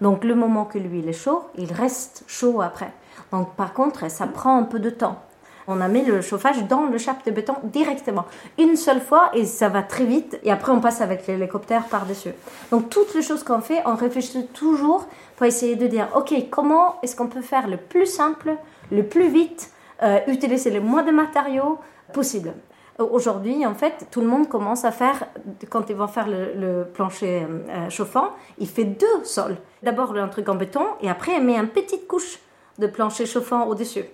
Donc 0.00 0.24
le 0.24 0.34
moment 0.34 0.64
que 0.64 0.78
lui 0.78 1.00
il 1.00 1.08
est 1.08 1.12
chaud, 1.12 1.42
il 1.56 1.72
reste 1.72 2.24
chaud 2.26 2.62
après. 2.62 2.92
Donc 3.32 3.54
par 3.54 3.72
contre, 3.72 4.10
ça 4.10 4.26
prend 4.26 4.56
un 4.56 4.62
peu 4.62 4.78
de 4.78 4.90
temps. 4.90 5.20
On 5.66 5.80
a 5.80 5.88
mis 5.88 6.04
le 6.04 6.20
chauffage 6.20 6.64
dans 6.66 6.84
le 6.84 6.98
chape 6.98 7.24
de 7.24 7.30
béton 7.30 7.54
directement. 7.64 8.26
Une 8.58 8.76
seule 8.76 9.00
fois 9.00 9.30
et 9.32 9.44
ça 9.46 9.68
va 9.68 9.82
très 9.82 10.04
vite. 10.04 10.38
Et 10.42 10.50
après, 10.50 10.72
on 10.72 10.80
passe 10.80 11.00
avec 11.00 11.26
l'hélicoptère 11.26 11.84
par-dessus. 11.84 12.32
Donc, 12.70 12.90
toutes 12.90 13.14
les 13.14 13.22
choses 13.22 13.42
qu'on 13.42 13.60
fait, 13.60 13.82
on 13.86 13.94
réfléchit 13.94 14.46
toujours 14.48 15.06
pour 15.36 15.46
essayer 15.46 15.76
de 15.76 15.86
dire, 15.86 16.08
OK, 16.14 16.34
comment 16.50 16.96
est-ce 17.02 17.16
qu'on 17.16 17.28
peut 17.28 17.42
faire 17.42 17.66
le 17.68 17.76
plus 17.76 18.06
simple, 18.06 18.56
le 18.92 19.04
plus 19.04 19.28
vite, 19.28 19.70
euh, 20.02 20.18
utiliser 20.26 20.70
le 20.70 20.80
moins 20.80 21.02
de 21.02 21.12
matériaux 21.12 21.78
possible? 22.12 22.52
Aujourd'hui, 22.98 23.66
en 23.66 23.74
fait, 23.74 24.06
tout 24.12 24.20
le 24.20 24.28
monde 24.28 24.48
commence 24.48 24.84
à 24.84 24.92
faire, 24.92 25.24
quand 25.68 25.90
ils 25.90 25.96
vont 25.96 26.06
faire 26.06 26.28
le, 26.28 26.52
le 26.54 26.84
plancher 26.84 27.44
euh, 27.68 27.90
chauffant, 27.90 28.30
il 28.58 28.68
fait 28.68 28.84
deux 28.84 29.24
sols. 29.24 29.56
D'abord 29.82 30.16
un 30.16 30.28
truc 30.28 30.48
en 30.48 30.54
béton 30.54 30.86
et 31.00 31.10
après, 31.10 31.32
il 31.36 31.42
met 31.42 31.56
une 31.56 31.68
petite 31.68 32.06
couche 32.06 32.38
de 32.78 32.86
plancher 32.86 33.26
chauffant 33.26 33.66
au-dessus. 33.66 34.04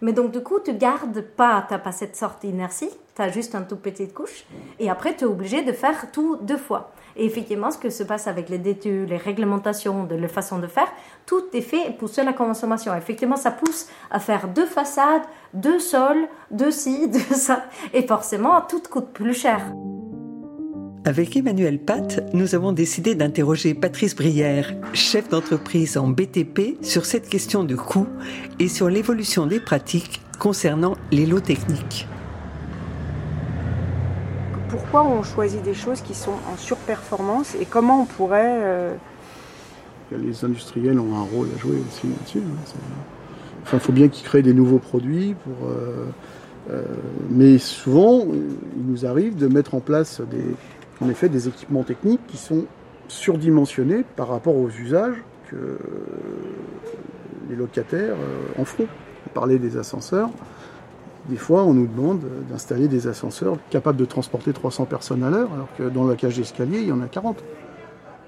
Mais 0.00 0.12
donc, 0.12 0.32
du 0.32 0.42
coup, 0.42 0.58
tu 0.64 0.74
gardes 0.74 1.20
pas, 1.20 1.66
tu 1.68 1.78
pas 1.78 1.92
cette 1.92 2.16
sorte 2.16 2.42
d'inertie, 2.42 2.90
tu 3.14 3.22
as 3.22 3.28
juste 3.28 3.54
une 3.54 3.66
toute 3.66 3.80
petite 3.80 4.14
couche. 4.14 4.44
Et 4.78 4.90
après, 4.90 5.16
tu 5.16 5.24
es 5.24 5.26
obligé 5.26 5.62
de 5.62 5.72
faire 5.72 6.10
tout 6.12 6.36
deux 6.40 6.56
fois. 6.56 6.92
Et 7.16 7.24
effectivement, 7.24 7.70
ce 7.70 7.78
que 7.78 7.90
se 7.90 8.02
passe 8.02 8.26
avec 8.26 8.48
les 8.48 8.58
détus, 8.58 9.08
les 9.08 9.16
réglementations, 9.16 10.04
de 10.04 10.16
la 10.16 10.28
façon 10.28 10.58
de 10.58 10.66
faire, 10.66 10.88
tout 11.26 11.44
est 11.52 11.60
fait 11.60 11.96
pour 11.96 12.08
seule 12.08 12.26
la 12.26 12.32
consommation. 12.32 12.94
Effectivement, 12.94 13.36
ça 13.36 13.52
pousse 13.52 13.88
à 14.10 14.18
faire 14.18 14.48
deux 14.48 14.66
façades, 14.66 15.22
deux 15.52 15.78
sols, 15.78 16.26
deux 16.50 16.72
ci, 16.72 17.08
deux 17.12 17.18
ça. 17.18 17.64
Et 17.92 18.06
forcément, 18.06 18.60
tout 18.62 18.82
coûte 18.90 19.12
plus 19.12 19.34
cher. 19.34 19.60
Avec 21.06 21.36
Emmanuel 21.36 21.78
Pat, 21.78 22.24
nous 22.32 22.54
avons 22.54 22.72
décidé 22.72 23.14
d'interroger 23.14 23.74
Patrice 23.74 24.16
Brière, 24.16 24.72
chef 24.94 25.28
d'entreprise 25.28 25.98
en 25.98 26.08
BTP, 26.08 26.82
sur 26.82 27.04
cette 27.04 27.28
question 27.28 27.62
de 27.62 27.76
coût 27.76 28.06
et 28.58 28.68
sur 28.68 28.88
l'évolution 28.88 29.46
des 29.46 29.60
pratiques 29.60 30.22
concernant 30.38 30.94
les 31.12 31.26
lots 31.26 31.40
techniques. 31.40 32.08
Pourquoi 34.70 35.04
on 35.04 35.22
choisit 35.22 35.62
des 35.62 35.74
choses 35.74 36.00
qui 36.00 36.14
sont 36.14 36.38
en 36.52 36.56
surperformance 36.56 37.54
et 37.60 37.66
comment 37.66 38.02
on 38.02 38.06
pourrait. 38.06 38.60
euh, 38.62 38.94
Les 40.10 40.42
industriels 40.44 40.98
ont 40.98 41.14
un 41.16 41.22
rôle 41.22 41.48
à 41.54 41.58
jouer 41.58 41.76
aussi 41.86 42.06
là-dessus. 42.06 42.38
hein. 42.38 42.72
Enfin, 43.62 43.76
il 43.76 43.80
faut 43.80 43.92
bien 43.92 44.08
qu'ils 44.08 44.24
créent 44.24 44.42
des 44.42 44.54
nouveaux 44.54 44.78
produits 44.78 45.34
pour. 45.44 45.68
euh, 45.68 46.06
euh, 46.70 46.82
mais 47.30 47.58
souvent, 47.58 48.22
il 48.24 48.86
nous 48.90 49.04
arrive 49.04 49.36
de 49.36 49.48
mettre 49.48 49.74
en 49.74 49.80
place 49.80 50.22
des, 50.30 50.42
en 51.00 51.08
effet, 51.08 51.28
des 51.28 51.48
équipements 51.48 51.82
techniques 51.82 52.26
qui 52.26 52.36
sont 52.36 52.66
surdimensionnés 53.08 54.04
par 54.16 54.28
rapport 54.28 54.56
aux 54.56 54.68
usages 54.68 55.16
que 55.50 55.56
euh, 55.56 55.78
les 57.48 57.56
locataires 57.56 58.14
euh, 58.14 58.60
en 58.60 58.64
font. 58.64 58.86
On 59.26 59.30
parlait 59.34 59.58
des 59.58 59.76
ascenseurs. 59.76 60.30
Des 61.28 61.36
fois, 61.36 61.64
on 61.64 61.74
nous 61.74 61.86
demande 61.86 62.20
d'installer 62.50 62.86
des 62.86 63.06
ascenseurs 63.06 63.56
capables 63.70 63.98
de 63.98 64.04
transporter 64.04 64.52
300 64.52 64.84
personnes 64.84 65.22
à 65.22 65.30
l'heure, 65.30 65.50
alors 65.54 65.68
que 65.76 65.84
dans 65.84 66.06
la 66.06 66.16
cage 66.16 66.36
d'escalier, 66.36 66.80
il 66.80 66.88
y 66.88 66.92
en 66.92 67.00
a 67.00 67.06
40. 67.06 67.42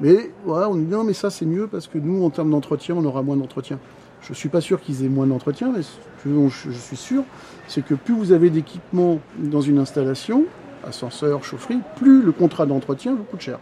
Mais 0.01 0.31
voilà, 0.45 0.69
on 0.71 0.75
nous 0.75 0.85
dit 0.85 0.91
non, 0.91 1.05
mais 1.05 1.13
ça 1.13 1.31
c'est 1.31 1.47
mieux 1.47 1.67
parce 1.67 1.87
que 1.87 1.99
nous, 1.99 2.25
en 2.25 2.31
termes 2.31 2.51
d'entretien, 2.51 2.95
on 2.97 3.05
aura 3.05 3.23
moins 3.23 3.37
d'entretien. 3.37 3.79
Je 4.23 4.31
ne 4.31 4.35
suis 4.35 4.49
pas 4.49 4.61
sûr 4.61 4.81
qu'ils 4.81 5.05
aient 5.05 5.11
moins 5.11 5.27
d'entretien, 5.27 5.73
mais 5.75 5.83
ce 5.83 6.29
dont 6.29 6.49
je, 6.49 6.71
je 6.71 6.79
suis 6.79 6.97
sûr, 6.97 7.23
c'est 7.69 7.85
que 7.85 7.95
plus 7.95 8.15
vous 8.15 8.33
avez 8.33 8.51
d'équipements 8.51 9.21
dans 9.39 9.61
une 9.61 9.79
installation, 9.79 10.45
ascenseur, 10.85 11.45
chaufferie, 11.45 11.81
plus 11.97 12.23
le 12.23 12.33
contrat 12.33 12.67
d'entretien 12.67 13.15
vous 13.15 13.25
coûte 13.25 13.41
cher. 13.41 13.59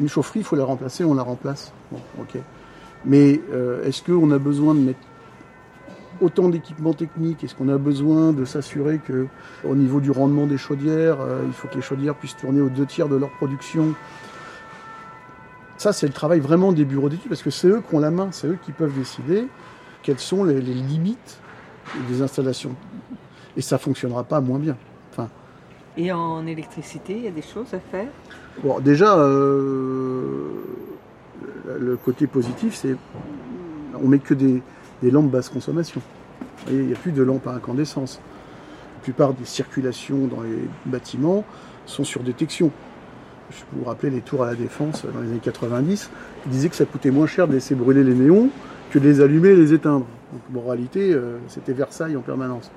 Une 0.00 0.08
chaufferie, 0.08 0.40
il 0.40 0.44
faut 0.44 0.56
la 0.56 0.64
remplacer, 0.64 1.04
on 1.04 1.14
la 1.14 1.22
remplace. 1.22 1.72
Mais 3.04 3.40
euh, 3.52 3.84
est-ce 3.84 4.02
qu'on 4.02 4.30
a 4.30 4.38
besoin 4.38 4.74
de 4.74 4.80
mettre 4.80 5.00
autant 6.20 6.48
d'équipements 6.48 6.94
techniques? 6.94 7.44
Est-ce 7.44 7.54
qu'on 7.54 7.68
a 7.68 7.78
besoin 7.78 8.32
de 8.32 8.44
s'assurer 8.44 8.98
que, 8.98 9.26
au 9.64 9.74
niveau 9.74 10.00
du 10.00 10.10
rendement 10.10 10.46
des 10.46 10.58
chaudières, 10.58 11.20
euh, 11.20 11.42
il 11.46 11.52
faut 11.52 11.68
que 11.68 11.74
les 11.74 11.82
chaudières 11.82 12.14
puissent 12.14 12.36
tourner 12.36 12.60
aux 12.60 12.68
deux 12.68 12.86
tiers 12.86 13.08
de 13.08 13.16
leur 13.16 13.30
production? 13.30 13.94
Ça, 15.76 15.92
c'est 15.92 16.06
le 16.06 16.12
travail 16.12 16.40
vraiment 16.40 16.72
des 16.72 16.84
bureaux 16.84 17.08
d'études, 17.08 17.28
parce 17.28 17.42
que 17.42 17.50
c'est 17.50 17.66
eux 17.66 17.82
qui 17.86 17.94
ont 17.94 17.98
la 17.98 18.12
main, 18.12 18.28
c'est 18.30 18.46
eux 18.46 18.58
qui 18.64 18.72
peuvent 18.72 18.96
décider 18.96 19.48
quelles 20.02 20.20
sont 20.20 20.44
les, 20.44 20.60
les 20.60 20.74
limites 20.74 21.38
des 22.08 22.22
installations. 22.22 22.76
Et 23.56 23.62
ça 23.62 23.78
fonctionnera 23.78 24.24
pas 24.24 24.40
moins 24.40 24.58
bien. 24.58 24.76
Et 25.96 26.10
en 26.10 26.46
électricité, 26.46 27.14
il 27.16 27.24
y 27.24 27.28
a 27.28 27.32
des 27.32 27.42
choses 27.42 27.74
à 27.74 27.78
faire 27.78 28.08
Bon, 28.62 28.80
déjà, 28.80 29.18
euh, 29.18 30.50
le 31.78 31.96
côté 31.96 32.26
positif, 32.26 32.74
c'est 32.74 32.96
on 34.02 34.08
met 34.08 34.18
que 34.18 34.34
des, 34.34 34.62
lampes 35.02 35.30
basse 35.30 35.48
consommation. 35.48 36.00
Il 36.68 36.86
n'y 36.86 36.92
a 36.92 36.96
plus 36.96 37.12
de 37.12 37.22
lampes 37.22 37.46
à 37.46 37.52
incandescence. 37.52 38.20
La 38.96 39.02
plupart 39.02 39.34
des 39.34 39.44
circulations 39.44 40.26
dans 40.26 40.42
les 40.42 40.68
bâtiments 40.86 41.44
sont 41.86 42.04
sur 42.04 42.22
détection. 42.22 42.70
Je 43.50 43.56
vous 43.72 43.84
rappeler 43.84 44.10
les 44.10 44.20
tours 44.20 44.44
à 44.44 44.46
la 44.46 44.54
défense 44.54 45.04
dans 45.04 45.20
les 45.20 45.28
années 45.28 45.40
90, 45.42 46.10
qui 46.42 46.48
disaient 46.48 46.68
que 46.68 46.76
ça 46.76 46.84
coûtait 46.84 47.10
moins 47.10 47.26
cher 47.26 47.48
de 47.48 47.52
laisser 47.52 47.74
brûler 47.74 48.04
les 48.04 48.14
néons 48.14 48.48
que 48.90 48.98
de 48.98 49.08
les 49.08 49.20
allumer 49.20 49.50
et 49.50 49.56
les 49.56 49.72
éteindre. 49.74 50.06
Donc, 50.52 50.64
en 50.64 50.68
réalité, 50.68 51.12
euh, 51.12 51.38
c'était 51.48 51.72
Versailles 51.72 52.16
en 52.16 52.22
permanence. 52.22 52.70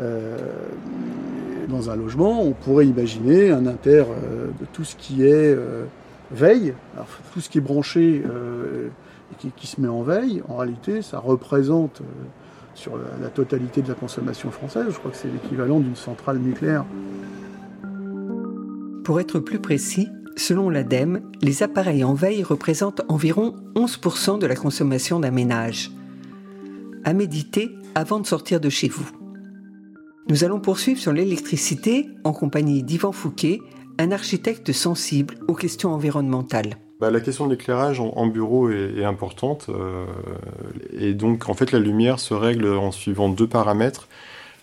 Euh, 0.00 0.36
dans 1.68 1.90
un 1.90 1.96
logement, 1.96 2.42
on 2.42 2.52
pourrait 2.52 2.86
imaginer 2.86 3.50
un 3.50 3.66
inter 3.66 4.04
euh, 4.08 4.46
de 4.60 4.66
tout 4.72 4.84
ce 4.84 4.96
qui 4.96 5.24
est 5.24 5.54
euh, 5.54 5.84
veille, 6.30 6.74
Alors, 6.94 7.08
tout 7.32 7.40
ce 7.40 7.48
qui 7.48 7.58
est 7.58 7.62
branché 7.62 8.22
euh, 8.28 8.88
et 9.44 9.50
qui, 9.56 9.66
se 9.66 9.80
met 9.80 9.88
en 9.88 10.02
veille. 10.02 10.42
En 10.48 10.56
réalité, 10.56 11.02
ça 11.02 11.18
représente 11.18 12.02
sur 12.74 12.96
la, 12.96 13.04
la 13.22 13.28
totalité 13.28 13.82
de 13.82 13.88
la 13.88 13.94
consommation 13.94 14.50
française, 14.50 14.86
je 14.90 14.98
crois 14.98 15.10
que 15.10 15.16
c'est 15.16 15.28
l'équivalent 15.28 15.80
d'une 15.80 15.96
centrale 15.96 16.38
nucléaire. 16.38 16.84
Pour 19.04 19.20
être 19.20 19.38
plus 19.38 19.58
précis, 19.58 20.08
selon 20.36 20.68
l'ADEME, 20.68 21.22
les 21.40 21.62
appareils 21.62 22.04
en 22.04 22.14
veille 22.14 22.42
représentent 22.42 23.02
environ 23.08 23.54
11% 23.74 24.38
de 24.38 24.46
la 24.46 24.56
consommation 24.56 25.20
d'un 25.20 25.30
ménage. 25.30 25.90
À 27.04 27.12
méditer 27.12 27.70
avant 27.94 28.20
de 28.20 28.26
sortir 28.26 28.60
de 28.60 28.68
chez 28.68 28.88
vous. 28.88 29.25
Nous 30.28 30.42
allons 30.42 30.58
poursuivre 30.58 30.98
sur 30.98 31.12
l'électricité 31.12 32.08
en 32.24 32.32
compagnie 32.32 32.82
d'Yvan 32.82 33.12
Fouquet, 33.12 33.60
un 33.96 34.10
architecte 34.10 34.72
sensible 34.72 35.36
aux 35.46 35.54
questions 35.54 35.92
environnementales. 35.92 36.78
Bah, 36.98 37.12
la 37.12 37.20
question 37.20 37.46
de 37.46 37.52
l'éclairage 37.52 38.00
en, 38.00 38.26
bureau 38.26 38.68
est, 38.68 39.04
importante. 39.04 39.66
euh, 39.68 40.04
et 40.98 41.14
donc, 41.14 41.48
en 41.48 41.54
fait, 41.54 41.70
la 41.70 41.78
lumière 41.78 42.18
se 42.18 42.34
règle 42.34 42.66
en 42.66 42.90
suivant 42.90 43.28
deux 43.28 43.46
paramètres. 43.46 44.08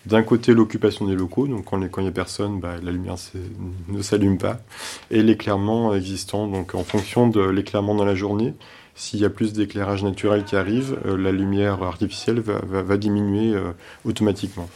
D'un 0.04 0.22
côté, 0.22 0.52
l'occupation 0.52 1.06
des 1.06 1.14
locaux. 1.14 1.46
Donc, 1.46 1.64
quand 1.64 1.80
il 1.80 2.02
n'y 2.02 2.08
a 2.08 2.12
personne, 2.12 2.60
bah, 2.60 2.74
la 2.82 2.92
lumière 2.92 3.16
ne 3.88 4.02
s'allume 4.02 4.36
pas. 4.36 4.58
Et 5.10 5.22
l'éclairement 5.22 5.94
existant. 5.94 6.46
Donc, 6.46 6.74
en 6.74 6.84
fonction 6.84 7.26
de 7.26 7.40
l'éclairement 7.40 7.94
dans 7.94 8.04
la 8.04 8.14
journée, 8.14 8.52
s'il 8.94 9.20
y 9.20 9.24
a 9.24 9.30
plus 9.30 9.54
d'éclairage 9.54 10.04
naturel 10.04 10.44
qui 10.44 10.56
arrive, 10.56 10.98
euh, 11.06 11.16
la 11.16 11.32
lumière 11.32 11.82
artificielle 11.82 12.40
va 12.40 12.96
diminuer 12.98 13.54
euh, 13.54 13.72
automatiquement. 14.04 14.68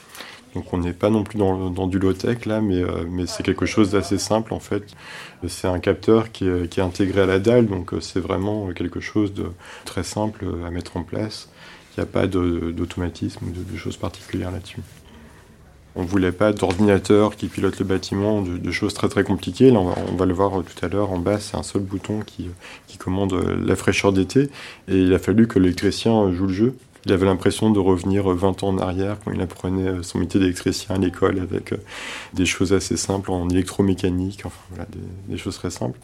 Donc 0.55 0.73
on 0.73 0.79
n'est 0.79 0.93
pas 0.93 1.11
non 1.11 1.25
plus 1.25 1.39
dans, 1.39 1.87
du 1.87 1.99
low-tech 1.99 2.47
là, 2.47 2.61
mais, 2.61 2.83
euh, 2.83 3.05
mais 3.09 3.27
c'est 3.27 3.43
quelque 3.43 3.67
chose 3.67 3.91
d'assez 3.91 4.19
simple 4.19 4.55
en 4.55 4.61
fait. 4.61 4.85
C'est 5.47 5.69
un 5.69 5.79
capteur 5.79 6.33
qui 6.33 6.49
est, 6.49 6.69
qui 6.69 6.81
est 6.81 6.83
intégré 6.83 7.21
à 7.21 7.27
la 7.27 7.39
dalle, 7.39 7.67
donc 7.67 7.93
euh, 7.93 8.01
c'est 8.01 8.21
vraiment 8.21 8.69
quelque 8.73 9.01
chose 9.01 9.35
de 9.35 9.47
très 9.85 10.03
simple 10.03 10.47
à 10.67 10.71
mettre 10.71 10.97
en 10.97 11.03
place. 11.03 11.49
Il 11.97 12.01
n'y 12.01 12.05
a 12.05 12.13
pas 12.13 12.27
d'automatisme 12.29 13.47
ou 13.47 13.51
de, 13.51 13.77
choses 13.77 13.97
particulières 13.97 14.53
là-dessus. 14.53 14.79
On 15.97 16.03
ne 16.03 16.07
voulait 16.07 16.31
pas 16.31 16.53
d'ordinateur 16.53 17.35
qui 17.35 17.49
pilote 17.49 17.77
le 17.81 17.85
bâtiment, 17.85 18.41
de, 18.41 18.71
choses 18.71 18.95
très 18.95 19.09
très 19.09 19.25
compliquées. 19.25 19.73
Là, 19.73 19.81
on 19.81 20.15
va, 20.15 20.25
le 20.25 20.33
voir 20.33 20.63
tout 20.63 20.87
à 20.87 20.89
l'heure 20.89 21.11
en 21.11 21.19
bas, 21.19 21.41
c'est 21.41 21.57
un 21.57 21.65
seul 21.65 21.83
bouton 21.83 22.21
qui, 22.25 22.51
commande 22.99 23.33
euh, 23.33 23.57
la 23.65 23.75
fraîcheur 23.75 24.13
d'été. 24.13 24.49
Et 24.87 25.03
il 25.03 25.13
a 25.13 25.19
fallu 25.19 25.49
que 25.49 25.59
l'électricien 25.59 26.33
joue 26.33 26.47
le 26.47 26.53
jeu. 26.53 26.77
Il 27.07 27.13
avait 27.13 27.27
l'impression 27.27 27.71
de 27.71 27.79
revenir 27.79 28.29
20 28.29 28.63
ans 28.63 28.69
en 28.69 28.79
arrière 28.79 29.19
quand 29.25 29.31
il 29.33 29.41
apprenait 29.41 29.89
euh, 29.89 30.03
son 30.03 30.19
métier 30.19 30.41
d'électricien 30.41 30.97
à 30.97 30.99
l'école 30.99 31.39
avec 31.39 31.73
euh, 31.73 31.77
des 32.35 32.45
choses 32.45 32.73
assez 32.73 32.97
simples 32.97 33.31
en 33.31 33.49
électromécanique, 33.49 34.43
enfin 34.45 34.61
voilà, 34.71 34.87
des, 35.29 35.39
choses 35.39 35.57
très 35.57 35.71
simples. 35.71 35.99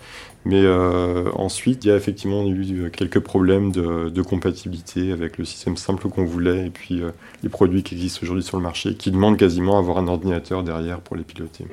Mais 0.44 0.62
euh, 0.62 1.30
ensuite, 1.34 1.84
il 1.84 1.88
y 1.88 1.90
a 1.90 1.96
effectivement 1.96 2.46
eu 2.46 2.90
quelques 2.90 3.20
problèmes 3.20 3.72
de, 3.72 4.22
compatibilité 4.22 5.12
avec 5.12 5.36
le 5.36 5.44
système 5.44 5.76
simple 5.76 6.08
qu'on 6.08 6.24
voulait 6.24 6.66
et 6.66 6.70
puis 6.70 7.02
les 7.42 7.48
produits 7.50 7.82
qui 7.82 7.94
existent 7.94 8.20
aujourd'hui 8.22 8.42
sur 8.42 8.56
le 8.56 8.62
marché 8.62 8.94
qui 8.94 9.10
demandent 9.10 9.36
quasiment 9.36 9.78
avoir 9.78 9.98
un 9.98 10.08
ordinateur 10.08 10.62
derrière 10.62 11.00
pour 11.00 11.16
les 11.16 11.24
piloter. 11.24 11.66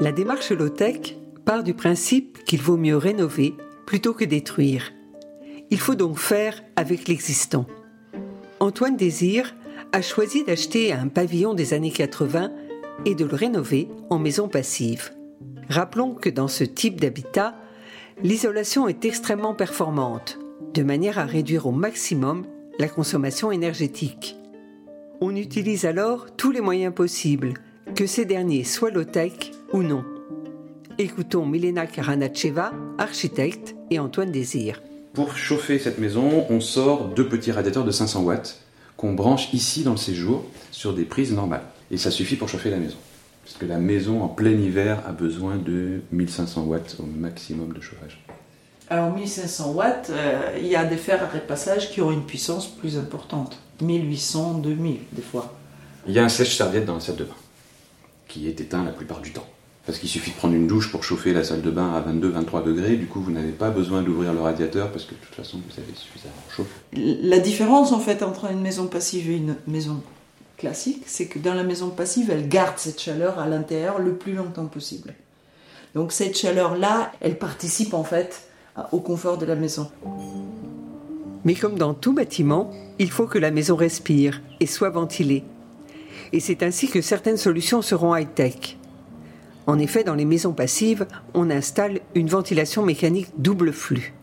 La 0.00 0.10
démarche 0.10 0.50
low-tech 0.50 1.16
part 1.44 1.62
du 1.62 1.74
principe 1.74 2.44
qu'il 2.44 2.60
vaut 2.60 2.76
mieux 2.76 2.96
rénover 2.96 3.54
plutôt 3.86 4.12
que 4.12 4.24
détruire. 4.24 4.92
Il 5.70 5.78
faut 5.78 5.94
donc 5.94 6.18
faire 6.18 6.62
avec 6.76 7.08
l'existant. 7.08 7.66
Antoine 8.60 8.96
Désir 8.96 9.54
a 9.92 10.02
choisi 10.02 10.44
d'acheter 10.44 10.92
un 10.92 11.08
pavillon 11.08 11.54
des 11.54 11.74
années 11.74 11.90
80 11.90 12.50
et 13.04 13.14
de 13.14 13.24
le 13.24 13.34
rénover 13.34 13.88
en 14.10 14.18
maison 14.18 14.48
passive. 14.48 15.12
Rappelons 15.68 16.14
que 16.14 16.30
dans 16.30 16.48
ce 16.48 16.64
type 16.64 17.00
d'habitat, 17.00 17.54
l'isolation 18.22 18.88
est 18.88 19.04
extrêmement 19.04 19.54
performante, 19.54 20.38
de 20.74 20.82
manière 20.82 21.18
à 21.18 21.24
réduire 21.24 21.66
au 21.66 21.72
maximum 21.72 22.46
la 22.78 22.88
consommation 22.88 23.52
énergétique. 23.52 24.36
On 25.20 25.36
utilise 25.36 25.84
alors 25.84 26.34
tous 26.36 26.50
les 26.50 26.60
moyens 26.60 26.94
possibles, 26.94 27.54
que 27.94 28.06
ces 28.06 28.24
derniers 28.24 28.64
soient 28.64 28.90
low-tech 28.90 29.52
ou 29.72 29.82
non. 29.82 30.04
Écoutons 30.98 31.46
Milena 31.46 31.86
Karanacheva, 31.86 32.72
architecte, 32.98 33.74
et 33.90 33.98
Antoine 33.98 34.32
Désir. 34.32 34.80
Pour 35.14 35.36
chauffer 35.36 35.78
cette 35.78 35.98
maison, 35.98 36.46
on 36.50 36.60
sort 36.60 37.06
deux 37.08 37.28
petits 37.28 37.52
radiateurs 37.52 37.84
de 37.84 37.90
500 37.90 38.22
watts 38.22 38.60
qu'on 38.96 39.14
branche 39.14 39.52
ici 39.54 39.82
dans 39.82 39.92
le 39.92 39.96
séjour 39.96 40.44
sur 40.70 40.92
des 40.92 41.04
prises 41.04 41.32
normales. 41.32 41.62
Et 41.90 41.96
ça 41.96 42.10
suffit 42.10 42.36
pour 42.36 42.48
chauffer 42.48 42.70
la 42.70 42.76
maison. 42.78 42.96
Parce 43.44 43.56
que 43.56 43.66
la 43.66 43.78
maison 43.78 44.22
en 44.22 44.28
plein 44.28 44.50
hiver 44.50 45.02
a 45.06 45.12
besoin 45.12 45.56
de 45.56 46.02
1500 46.12 46.64
watts 46.64 46.96
au 47.00 47.04
maximum 47.04 47.72
de 47.72 47.80
chauffage. 47.80 48.22
Alors 48.90 49.12
1500 49.14 49.72
watts, 49.72 50.10
euh, 50.10 50.56
il 50.58 50.66
y 50.66 50.76
a 50.76 50.84
des 50.84 50.96
fers 50.96 51.22
à 51.22 51.26
repassage 51.26 51.90
qui 51.90 52.00
ont 52.00 52.10
une 52.10 52.24
puissance 52.24 52.66
plus 52.66 52.98
importante. 52.98 53.58
1800, 53.80 54.58
2000 54.58 54.98
des 55.12 55.22
fois. 55.22 55.54
Il 56.06 56.14
y 56.14 56.18
a 56.18 56.24
un 56.24 56.28
sèche-serviette 56.28 56.84
dans 56.84 56.94
la 56.94 57.00
salle 57.00 57.16
de 57.16 57.24
bain 57.24 57.34
qui 58.28 58.48
est 58.48 58.60
éteint 58.60 58.84
la 58.84 58.92
plupart 58.92 59.20
du 59.20 59.32
temps. 59.32 59.46
Parce 59.88 60.00
qu'il 60.00 60.10
suffit 60.10 60.32
de 60.32 60.36
prendre 60.36 60.52
une 60.52 60.66
douche 60.66 60.90
pour 60.90 61.02
chauffer 61.02 61.32
la 61.32 61.42
salle 61.42 61.62
de 61.62 61.70
bain 61.70 61.94
à 61.94 62.02
22-23 62.02 62.62
degrés. 62.62 62.96
Du 62.96 63.06
coup, 63.06 63.22
vous 63.22 63.30
n'avez 63.30 63.52
pas 63.52 63.70
besoin 63.70 64.02
d'ouvrir 64.02 64.34
le 64.34 64.40
radiateur 64.42 64.92
parce 64.92 65.06
que 65.06 65.14
de 65.14 65.18
toute 65.20 65.34
façon, 65.34 65.62
vous 65.66 65.80
avez 65.80 65.94
suffisamment 65.94 66.34
chaud. 66.54 66.66
La 66.92 67.38
différence 67.38 67.92
en 67.92 67.98
fait 67.98 68.22
entre 68.22 68.50
une 68.52 68.60
maison 68.60 68.86
passive 68.86 69.30
et 69.30 69.36
une 69.36 69.56
maison 69.66 70.02
classique, 70.58 71.04
c'est 71.06 71.24
que 71.24 71.38
dans 71.38 71.54
la 71.54 71.62
maison 71.64 71.88
passive, 71.88 72.28
elle 72.30 72.50
garde 72.50 72.74
cette 72.76 73.00
chaleur 73.00 73.38
à 73.38 73.48
l'intérieur 73.48 73.98
le 73.98 74.12
plus 74.12 74.34
longtemps 74.34 74.66
possible. 74.66 75.14
Donc 75.94 76.12
cette 76.12 76.36
chaleur-là, 76.36 77.10
elle 77.20 77.38
participe 77.38 77.94
en 77.94 78.04
fait 78.04 78.46
au 78.92 79.00
confort 79.00 79.38
de 79.38 79.46
la 79.46 79.56
maison. 79.56 79.90
Mais 81.46 81.54
comme 81.54 81.78
dans 81.78 81.94
tout 81.94 82.12
bâtiment, 82.12 82.70
il 82.98 83.10
faut 83.10 83.26
que 83.26 83.38
la 83.38 83.50
maison 83.50 83.74
respire 83.74 84.42
et 84.60 84.66
soit 84.66 84.90
ventilée. 84.90 85.44
Et 86.34 86.40
c'est 86.40 86.62
ainsi 86.62 86.90
que 86.90 87.00
certaines 87.00 87.38
solutions 87.38 87.80
seront 87.80 88.14
high-tech. 88.14 88.77
En 89.68 89.78
effet, 89.78 90.02
dans 90.02 90.14
les 90.14 90.24
maisons 90.24 90.54
passives, 90.54 91.06
on 91.34 91.50
installe 91.50 92.00
une 92.14 92.28
ventilation 92.28 92.82
mécanique 92.82 93.28
double 93.36 93.74
flux. 93.74 94.14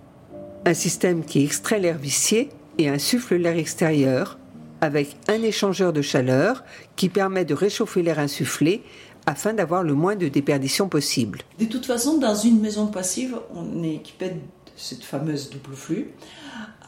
Un 0.66 0.74
système 0.74 1.24
qui 1.24 1.44
extrait 1.44 1.80
l'air 1.80 2.00
vicié 2.00 2.50
et 2.80 2.90
insuffle 2.90 3.36
l'air 3.36 3.56
extérieur, 3.56 4.40
avec 4.82 5.16
un 5.28 5.44
échangeur 5.44 5.94
de 5.94 6.02
chaleur 6.02 6.64
qui 6.96 7.10
permet 7.10 7.46
de 7.46 7.54
réchauffer 7.54 8.02
l'air 8.02 8.18
insufflé 8.18 8.82
afin 9.28 9.54
d'avoir 9.54 9.84
le 9.84 9.94
moins 9.94 10.16
de 10.16 10.28
déperdition 10.30 10.90
possible. 10.90 11.42
De 11.60 11.66
toute 11.66 11.86
façon, 11.86 12.18
dans 12.18 12.36
une 12.36 12.60
maison 12.60 12.88
passive, 12.88 13.38
on 13.54 13.84
est 13.84 13.94
équipé 13.98 14.30
de 14.30 14.40
cette 14.75 15.04
fameuse 15.04 15.52
double 15.52 15.75
flux 15.75 16.10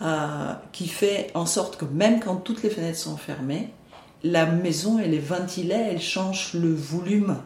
euh, 0.02 0.54
qui 0.72 0.88
fait 0.88 1.30
en 1.36 1.46
sorte 1.46 1.78
que 1.78 1.86
même 1.86 2.20
quand 2.20 2.38
toutes 2.38 2.64
les 2.64 2.72
fenêtres 2.72 2.98
sont 2.98 3.18
fermées, 3.18 3.70
la 4.24 4.48
maison 4.48 4.98
elle 4.98 5.14
est 5.14 5.20
ventilée, 5.20 5.90
elle 5.92 6.02
change 6.02 6.56
le 6.56 6.74
volume 6.74 7.38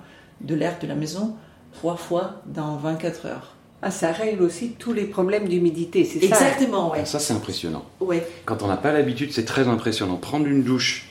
de 0.44 0.56
l'air 0.56 0.78
de 0.80 0.88
la 0.88 0.96
maison 0.96 1.36
trois 1.74 1.96
fois 1.96 2.42
dans 2.46 2.78
24 2.78 3.26
heures. 3.26 3.56
Ah, 3.84 3.90
ça 3.90 4.12
règle 4.12 4.44
aussi 4.44 4.76
tous 4.78 4.94
les 4.94 5.06
problèmes 5.06 5.48
d'humidité, 5.48 6.06
c'est 6.06 6.20
ça 6.20 6.26
Exactement, 6.26 6.92
ouais. 6.92 7.06
Ça, 7.06 7.20
c'est 7.20 7.34
impressionnant. 7.34 7.84
Ouais. 8.00 8.28
Quand 8.46 8.62
on 8.62 8.68
n'a 8.68 8.78
pas 8.78 8.92
l'habitude, 8.92 9.32
c'est 9.32 9.46
très 9.46 9.68
impressionnant. 9.68 10.18
Prendre 10.18 10.46
une 10.46 10.62
douche, 10.62 11.10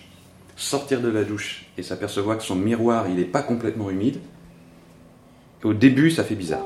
sortir 0.54 1.00
de 1.00 1.08
la 1.08 1.24
douche 1.24 1.66
et 1.78 1.82
s'apercevoir 1.82 2.38
que 2.38 2.44
son 2.44 2.54
miroir, 2.54 3.08
il 3.08 3.16
n'est 3.16 3.24
pas 3.24 3.42
complètement 3.42 3.90
humide. 3.90 4.20
Au 5.64 5.74
début, 5.74 6.12
ça 6.12 6.22
fait 6.22 6.36
bizarre. 6.36 6.64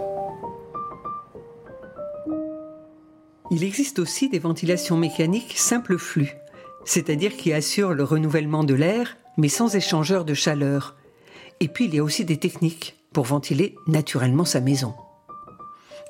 Il 3.50 3.64
existe 3.64 3.98
aussi 3.98 4.28
des 4.28 4.38
ventilations 4.38 4.96
mécaniques 4.96 5.54
simple 5.56 5.96
flux, 5.96 6.34
c'est-à-dire 6.84 7.36
qui 7.36 7.52
assurent 7.52 7.94
le 7.94 8.04
renouvellement 8.04 8.64
de 8.64 8.74
l'air, 8.74 9.16
mais 9.38 9.48
sans 9.48 9.74
échangeur 9.74 10.24
de 10.24 10.34
chaleur. 10.34 10.96
Et 11.60 11.68
puis 11.68 11.86
il 11.86 11.94
y 11.94 11.98
a 11.98 12.04
aussi 12.04 12.24
des 12.24 12.36
techniques 12.36 12.96
pour 13.12 13.24
ventiler 13.24 13.76
naturellement 13.86 14.44
sa 14.44 14.60
maison. 14.60 14.94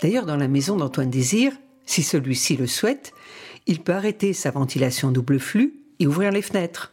D'ailleurs, 0.02 0.26
dans 0.26 0.36
la 0.36 0.48
maison 0.48 0.76
d'Antoine 0.76 1.10
Désir, 1.10 1.52
si 1.86 2.02
celui-ci 2.02 2.56
le 2.56 2.66
souhaite, 2.66 3.12
il 3.66 3.80
peut 3.80 3.94
arrêter 3.94 4.32
sa 4.32 4.50
ventilation 4.50 5.10
double 5.10 5.38
flux 5.38 5.74
et 6.00 6.06
ouvrir 6.06 6.30
les 6.32 6.42
fenêtres. 6.42 6.92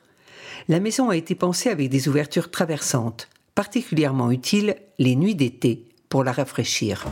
La 0.68 0.80
maison 0.80 1.10
a 1.10 1.18
été 1.18 1.36
pensée 1.36 1.70
avec 1.70 1.90
des 1.90 2.08
ouvertures 2.08 2.52
traversantes, 2.52 3.28
particulièrement 3.56 4.32
utiles 4.32 4.76
les 5.00 5.16
nuits 5.16 5.36
d'été 5.36 5.86
pour 6.10 6.24
la 6.24 6.32
rafraîchir. 6.32 7.06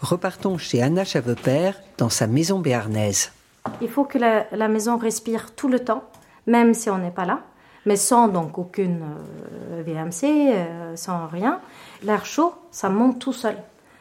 Repartons 0.00 0.58
chez 0.58 0.82
Anna 0.82 1.04
Chavepère 1.04 1.80
dans 1.96 2.08
sa 2.08 2.26
maison 2.26 2.58
béarnaise. 2.58 3.30
Il 3.80 3.88
faut 3.88 4.04
que 4.04 4.18
la, 4.18 4.46
la 4.50 4.66
maison 4.66 4.96
respire 4.96 5.54
tout 5.54 5.68
le 5.68 5.78
temps, 5.78 6.10
même 6.46 6.74
si 6.74 6.90
on 6.90 6.98
n'est 6.98 7.12
pas 7.12 7.24
là, 7.24 7.44
mais 7.86 7.96
sans 7.96 8.28
donc 8.28 8.58
aucune 8.58 9.02
euh, 9.72 9.82
VMC, 9.82 10.24
euh, 10.24 10.96
sans 10.96 11.26
rien. 11.26 11.60
L'air 12.02 12.24
chaud, 12.24 12.54
ça 12.70 12.88
monte 12.88 13.18
tout 13.18 13.32
seul, 13.32 13.56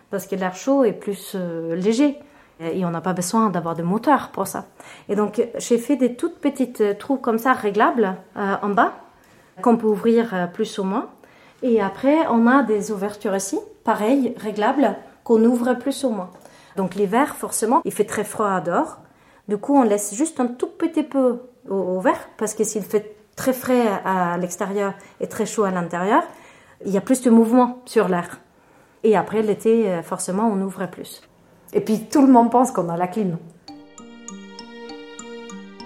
parce 0.10 0.26
que 0.28 0.36
l'air 0.36 0.56
chaud 0.56 0.84
est 0.84 0.94
plus 0.94 1.34
euh, 1.36 1.76
léger. 1.76 2.18
Et 2.60 2.86
on 2.86 2.92
n'a 2.92 3.02
pas 3.02 3.14
besoin 3.14 3.50
d'avoir 3.50 3.76
de 3.76 3.82
moteur 3.82 4.30
pour 4.30 4.46
ça. 4.46 4.66
Et 5.10 5.16
donc, 5.16 5.44
j'ai 5.58 5.80
fait 5.80 5.96
des 5.96 6.14
toutes 6.14 6.38
petites 6.38 7.00
trous 7.00 7.18
comme 7.18 7.40
ça, 7.40 7.54
réglables, 7.54 8.16
en 8.36 8.70
bas, 8.70 8.94
qu'on 9.64 9.78
peut 9.78 9.88
ouvrir 9.88 10.48
plus 10.54 10.78
ou 10.78 10.84
moins. 10.84 11.10
Et 11.64 11.82
après, 11.82 12.28
on 12.30 12.46
a 12.46 12.62
des 12.62 12.92
ouvertures 12.92 13.36
ici, 13.36 13.58
pareil, 13.84 14.36
réglables, 14.38 14.96
qu'on 15.24 15.44
ouvre 15.44 15.74
plus 15.74 16.04
ou 16.04 16.12
moins. 16.12 16.30
Donc 16.76 16.94
l'hiver, 16.94 17.36
forcément, 17.36 17.82
il 17.84 17.92
fait 17.92 18.06
très 18.06 18.24
froid 18.24 18.62
dehors. 18.62 19.00
Du 19.48 19.58
coup, 19.58 19.76
on 19.76 19.82
laisse 19.82 20.14
juste 20.14 20.40
un 20.40 20.46
tout 20.46 20.68
petit 20.68 21.02
peu 21.02 21.40
ouvert, 21.68 22.30
parce 22.38 22.54
que 22.54 22.64
s'il 22.64 22.84
fait 22.84 23.16
très 23.41 23.53
frais 23.53 23.88
à 24.05 24.38
l'extérieur 24.38 24.93
et 25.19 25.25
très 25.25 25.48
chaud 25.48 25.63
à 25.63 25.71
l'intérieur, 25.71 26.21
il 26.86 26.91
y 26.91 26.98
a 26.98 27.01
plus 27.01 27.24
de 27.24 27.31
mouvement 27.31 27.81
sur 27.86 28.07
l'air. 28.07 28.39
Et 29.03 29.17
après, 29.17 29.41
l'été, 29.41 29.89
euh, 29.89 30.03
forcément, 30.03 30.48
on 30.48 30.62
ouvre 30.62 30.86
plus. 30.86 31.24
Et 31.74 31.81
puis, 31.81 32.05
tout 32.07 32.24
le 32.24 32.31
monde 32.31 32.51
pense 32.51 32.69
qu'on 32.71 32.88
a 32.89 32.98
la 32.98 33.07
clim. 33.07 33.39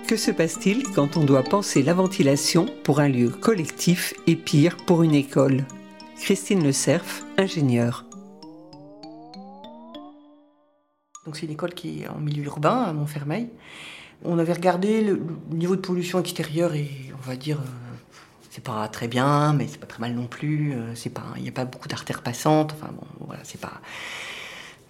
Que 0.05 0.17
se 0.17 0.31
passe-t-il 0.31 0.83
quand 0.93 1.15
on 1.15 1.23
doit 1.23 1.43
penser 1.43 1.81
la 1.81 1.93
ventilation 1.93 2.65
pour 2.83 2.99
un 2.99 3.07
lieu 3.07 3.29
collectif 3.29 4.13
et 4.27 4.35
pire 4.35 4.75
pour 4.85 5.01
une 5.01 5.15
école? 5.15 5.63
Christine 6.19 6.61
Le 6.61 6.73
Cerf, 6.73 7.23
ingénieure. 7.37 8.03
Donc 11.25 11.37
c'est 11.37 11.45
une 11.45 11.53
école 11.53 11.73
qui 11.73 12.03
est 12.03 12.09
en 12.09 12.19
milieu 12.19 12.43
urbain, 12.43 12.81
à 12.81 12.91
Montfermeil. 12.91 13.47
On 14.25 14.39
avait 14.39 14.53
regardé 14.53 15.01
le, 15.01 15.21
le 15.51 15.57
niveau 15.57 15.77
de 15.77 15.81
pollution 15.81 16.19
extérieure 16.19 16.73
et 16.73 16.89
on 17.25 17.29
va 17.29 17.35
dire, 17.35 17.57
euh, 17.57 17.95
c'est 18.51 18.63
pas 18.63 18.87
très 18.87 19.07
bien, 19.07 19.53
mais 19.53 19.67
c'est 19.67 19.79
pas 19.79 19.87
très 19.87 19.99
mal 19.99 20.13
non 20.13 20.27
plus. 20.27 20.73
euh, 20.73 20.93
c'est 20.95 21.09
pas, 21.09 21.23
il 21.37 21.43
n'y 21.43 21.49
a 21.49 21.53
pas 21.53 21.65
beaucoup 21.65 21.87
d'artères 21.87 22.21
passantes. 22.21 22.73
Enfin 22.73 22.91
bon, 22.93 23.05
voilà, 23.25 23.41
c'est 23.43 23.59
pas. 23.59 23.81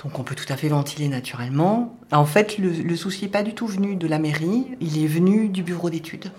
Donc 0.04 0.20
on 0.20 0.24
peut 0.24 0.36
tout 0.36 0.52
à 0.52 0.58
fait 0.58 0.68
ventiler 0.68 1.08
naturellement. 1.08 1.98
En 2.12 2.26
fait, 2.26 2.58
le, 2.58 2.70
le 2.70 2.96
souci 2.96 3.24
n'est 3.24 3.32
pas 3.32 3.44
du 3.44 3.54
tout 3.54 3.68
venu 3.68 3.96
de 3.96 4.08
la 4.08 4.20
mairie, 4.20 4.68
il 4.82 5.04
est 5.04 5.08
venu 5.08 5.50
du 5.50 5.64
bureau 5.64 5.90
d'études, 5.90 6.32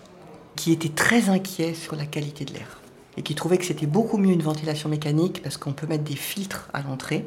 qui 0.55 0.73
était 0.73 0.91
très 0.91 1.29
inquiet 1.29 1.75
sur 1.75 1.97
la 1.97 2.07
qualité 2.07 2.45
de 2.45 2.53
l'air 2.53 2.81
et 3.17 3.23
qui 3.23 3.35
trouvait 3.35 3.59
que 3.59 3.65
c'était 3.65 3.87
beaucoup 3.87 4.19
mieux 4.19 4.33
une 4.33 4.43
ventilation 4.43 4.89
mécanique 4.89 5.43
parce 5.43 5.57
qu'on 5.57 5.73
peut 5.73 5.87
mettre 5.87 6.05
des 6.05 6.17
filtres 6.17 6.69
à 6.75 6.83
l'entrée. 6.83 7.25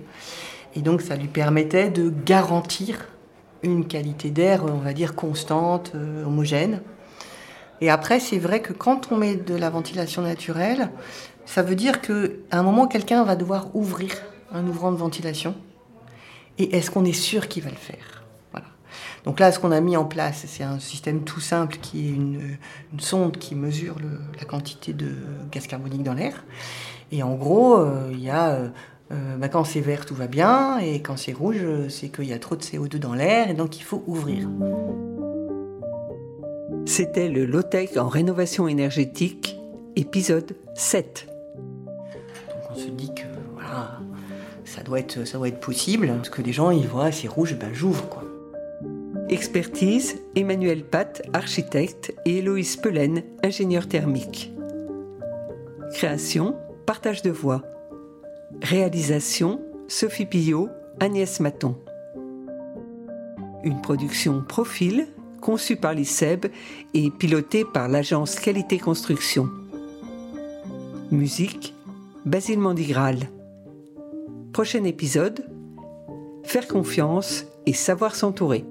Et 0.75 0.81
donc 0.81 1.01
ça 1.01 1.15
lui 1.15 1.27
permettait 1.27 1.89
de 1.89 2.13
garantir 2.25 3.08
une 3.63 3.86
qualité 3.86 4.29
d'air, 4.29 4.63
on 4.63 4.77
va 4.77 4.93
dire, 4.93 5.15
constante, 5.15 5.91
euh, 5.95 6.23
homogène. 6.23 6.82
Et 7.81 7.89
après, 7.89 8.19
c'est 8.19 8.39
vrai 8.39 8.61
que 8.61 8.73
quand 8.73 9.11
on 9.11 9.17
met 9.17 9.35
de 9.35 9.55
la 9.55 9.69
ventilation 9.69 10.21
naturelle, 10.21 10.89
ça 11.45 11.63
veut 11.63 11.75
dire 11.75 12.01
qu'à 12.01 12.13
un 12.51 12.63
moment, 12.63 12.87
quelqu'un 12.87 13.23
va 13.23 13.35
devoir 13.35 13.75
ouvrir 13.75 14.11
un 14.51 14.67
ouvrant 14.67 14.91
de 14.91 14.97
ventilation. 14.97 15.55
Et 16.57 16.75
est-ce 16.75 16.91
qu'on 16.91 17.05
est 17.05 17.13
sûr 17.13 17.47
qu'il 17.47 17.63
va 17.63 17.69
le 17.69 17.75
faire? 17.75 18.23
Voilà. 18.51 18.67
Donc 19.23 19.39
là, 19.39 19.51
ce 19.51 19.59
qu'on 19.59 19.71
a 19.71 19.79
mis 19.79 19.95
en 19.95 20.05
place, 20.05 20.43
c'est 20.47 20.63
un 20.63 20.79
système 20.79 21.23
tout 21.23 21.39
simple 21.39 21.77
qui 21.81 22.07
est 22.07 22.11
une, 22.11 22.57
sonde 22.99 23.37
qui 23.37 23.55
mesure 23.55 23.95
la 24.37 24.45
quantité 24.45 24.93
de 24.93 25.15
gaz 25.51 25.67
carbonique 25.67 26.03
dans 26.03 26.13
l'air. 26.13 26.43
Et 27.11 27.23
en 27.23 27.35
gros, 27.35 27.77
euh, 27.77 28.09
il 28.11 28.19
y 28.19 28.29
a 28.29 28.49
euh, 28.49 28.69
euh, 29.11 29.37
bah, 29.37 29.47
quand 29.47 29.63
c'est 29.63 29.79
vert, 29.79 30.05
tout 30.05 30.15
va 30.15 30.27
bien, 30.27 30.77
et 30.79 31.01
quand 31.01 31.17
c'est 31.17 31.33
rouge, 31.33 31.65
c'est 31.89 32.09
qu'il 32.09 32.25
y 32.25 32.33
a 32.33 32.39
trop 32.39 32.55
de 32.55 32.61
CO2 32.61 32.97
dans 32.97 33.15
l'air, 33.15 33.49
et 33.49 33.53
donc 33.53 33.79
il 33.79 33.83
faut 33.83 34.03
ouvrir. 34.05 34.47
C'était 36.89 37.30
le 37.30 37.45
Low-Tech 37.45 37.97
en 37.97 38.08
rénovation 38.08 38.67
énergétique, 38.67 39.60
épisode 39.95 40.56
7. 40.73 41.28
Donc 41.56 42.63
on 42.71 42.75
se 42.75 42.88
dit 42.88 43.13
que 43.13 43.21
voilà, 43.54 43.99
ça 44.65 44.82
doit 44.82 44.99
être, 44.99 45.23
ça 45.23 45.38
doit 45.38 45.49
être 45.49 45.60
possible, 45.60 46.08
parce 46.08 46.32
que 46.32 46.41
les 46.41 46.52
gens 46.52 46.71
ils 46.71 46.88
voient 46.88 47.12
c'est 47.12 47.28
rouge, 47.28 47.56
ben 47.60 47.71
j'ouvre 47.73 48.10
quoi. 48.10 48.23
Expertise, 49.30 50.17
Emmanuel 50.36 50.84
Pat, 50.84 51.21
architecte, 51.32 52.12
et 52.25 52.39
Héloïse 52.39 52.75
Pelen, 52.75 53.21
ingénieur 53.43 53.88
thermique. 53.88 54.52
Création, 55.93 56.56
partage 56.88 57.21
de 57.21 57.30
voix. 57.30 57.62
Réalisation, 58.63 59.62
Sophie 59.88 60.25
Pillot, 60.25 60.69
Agnès 60.99 61.39
Maton. 61.39 61.75
Une 63.63 63.80
production 63.80 64.41
Profil, 64.41 65.06
conçue 65.39 65.75
par 65.75 65.93
l'ICEB 65.93 66.47
et 66.93 67.10
pilotée 67.12 67.65
par 67.65 67.88
l'agence 67.88 68.36
Qualité 68.36 68.78
Construction. 68.78 69.49
Musique, 71.12 71.73
Basile 72.25 72.60
Mandigral. 72.60 73.30
Prochain 74.54 74.84
épisode, 74.84 75.45
faire 76.43 76.67
confiance 76.67 77.45
et 77.65 77.73
savoir 77.73 78.15
s'entourer. 78.15 78.65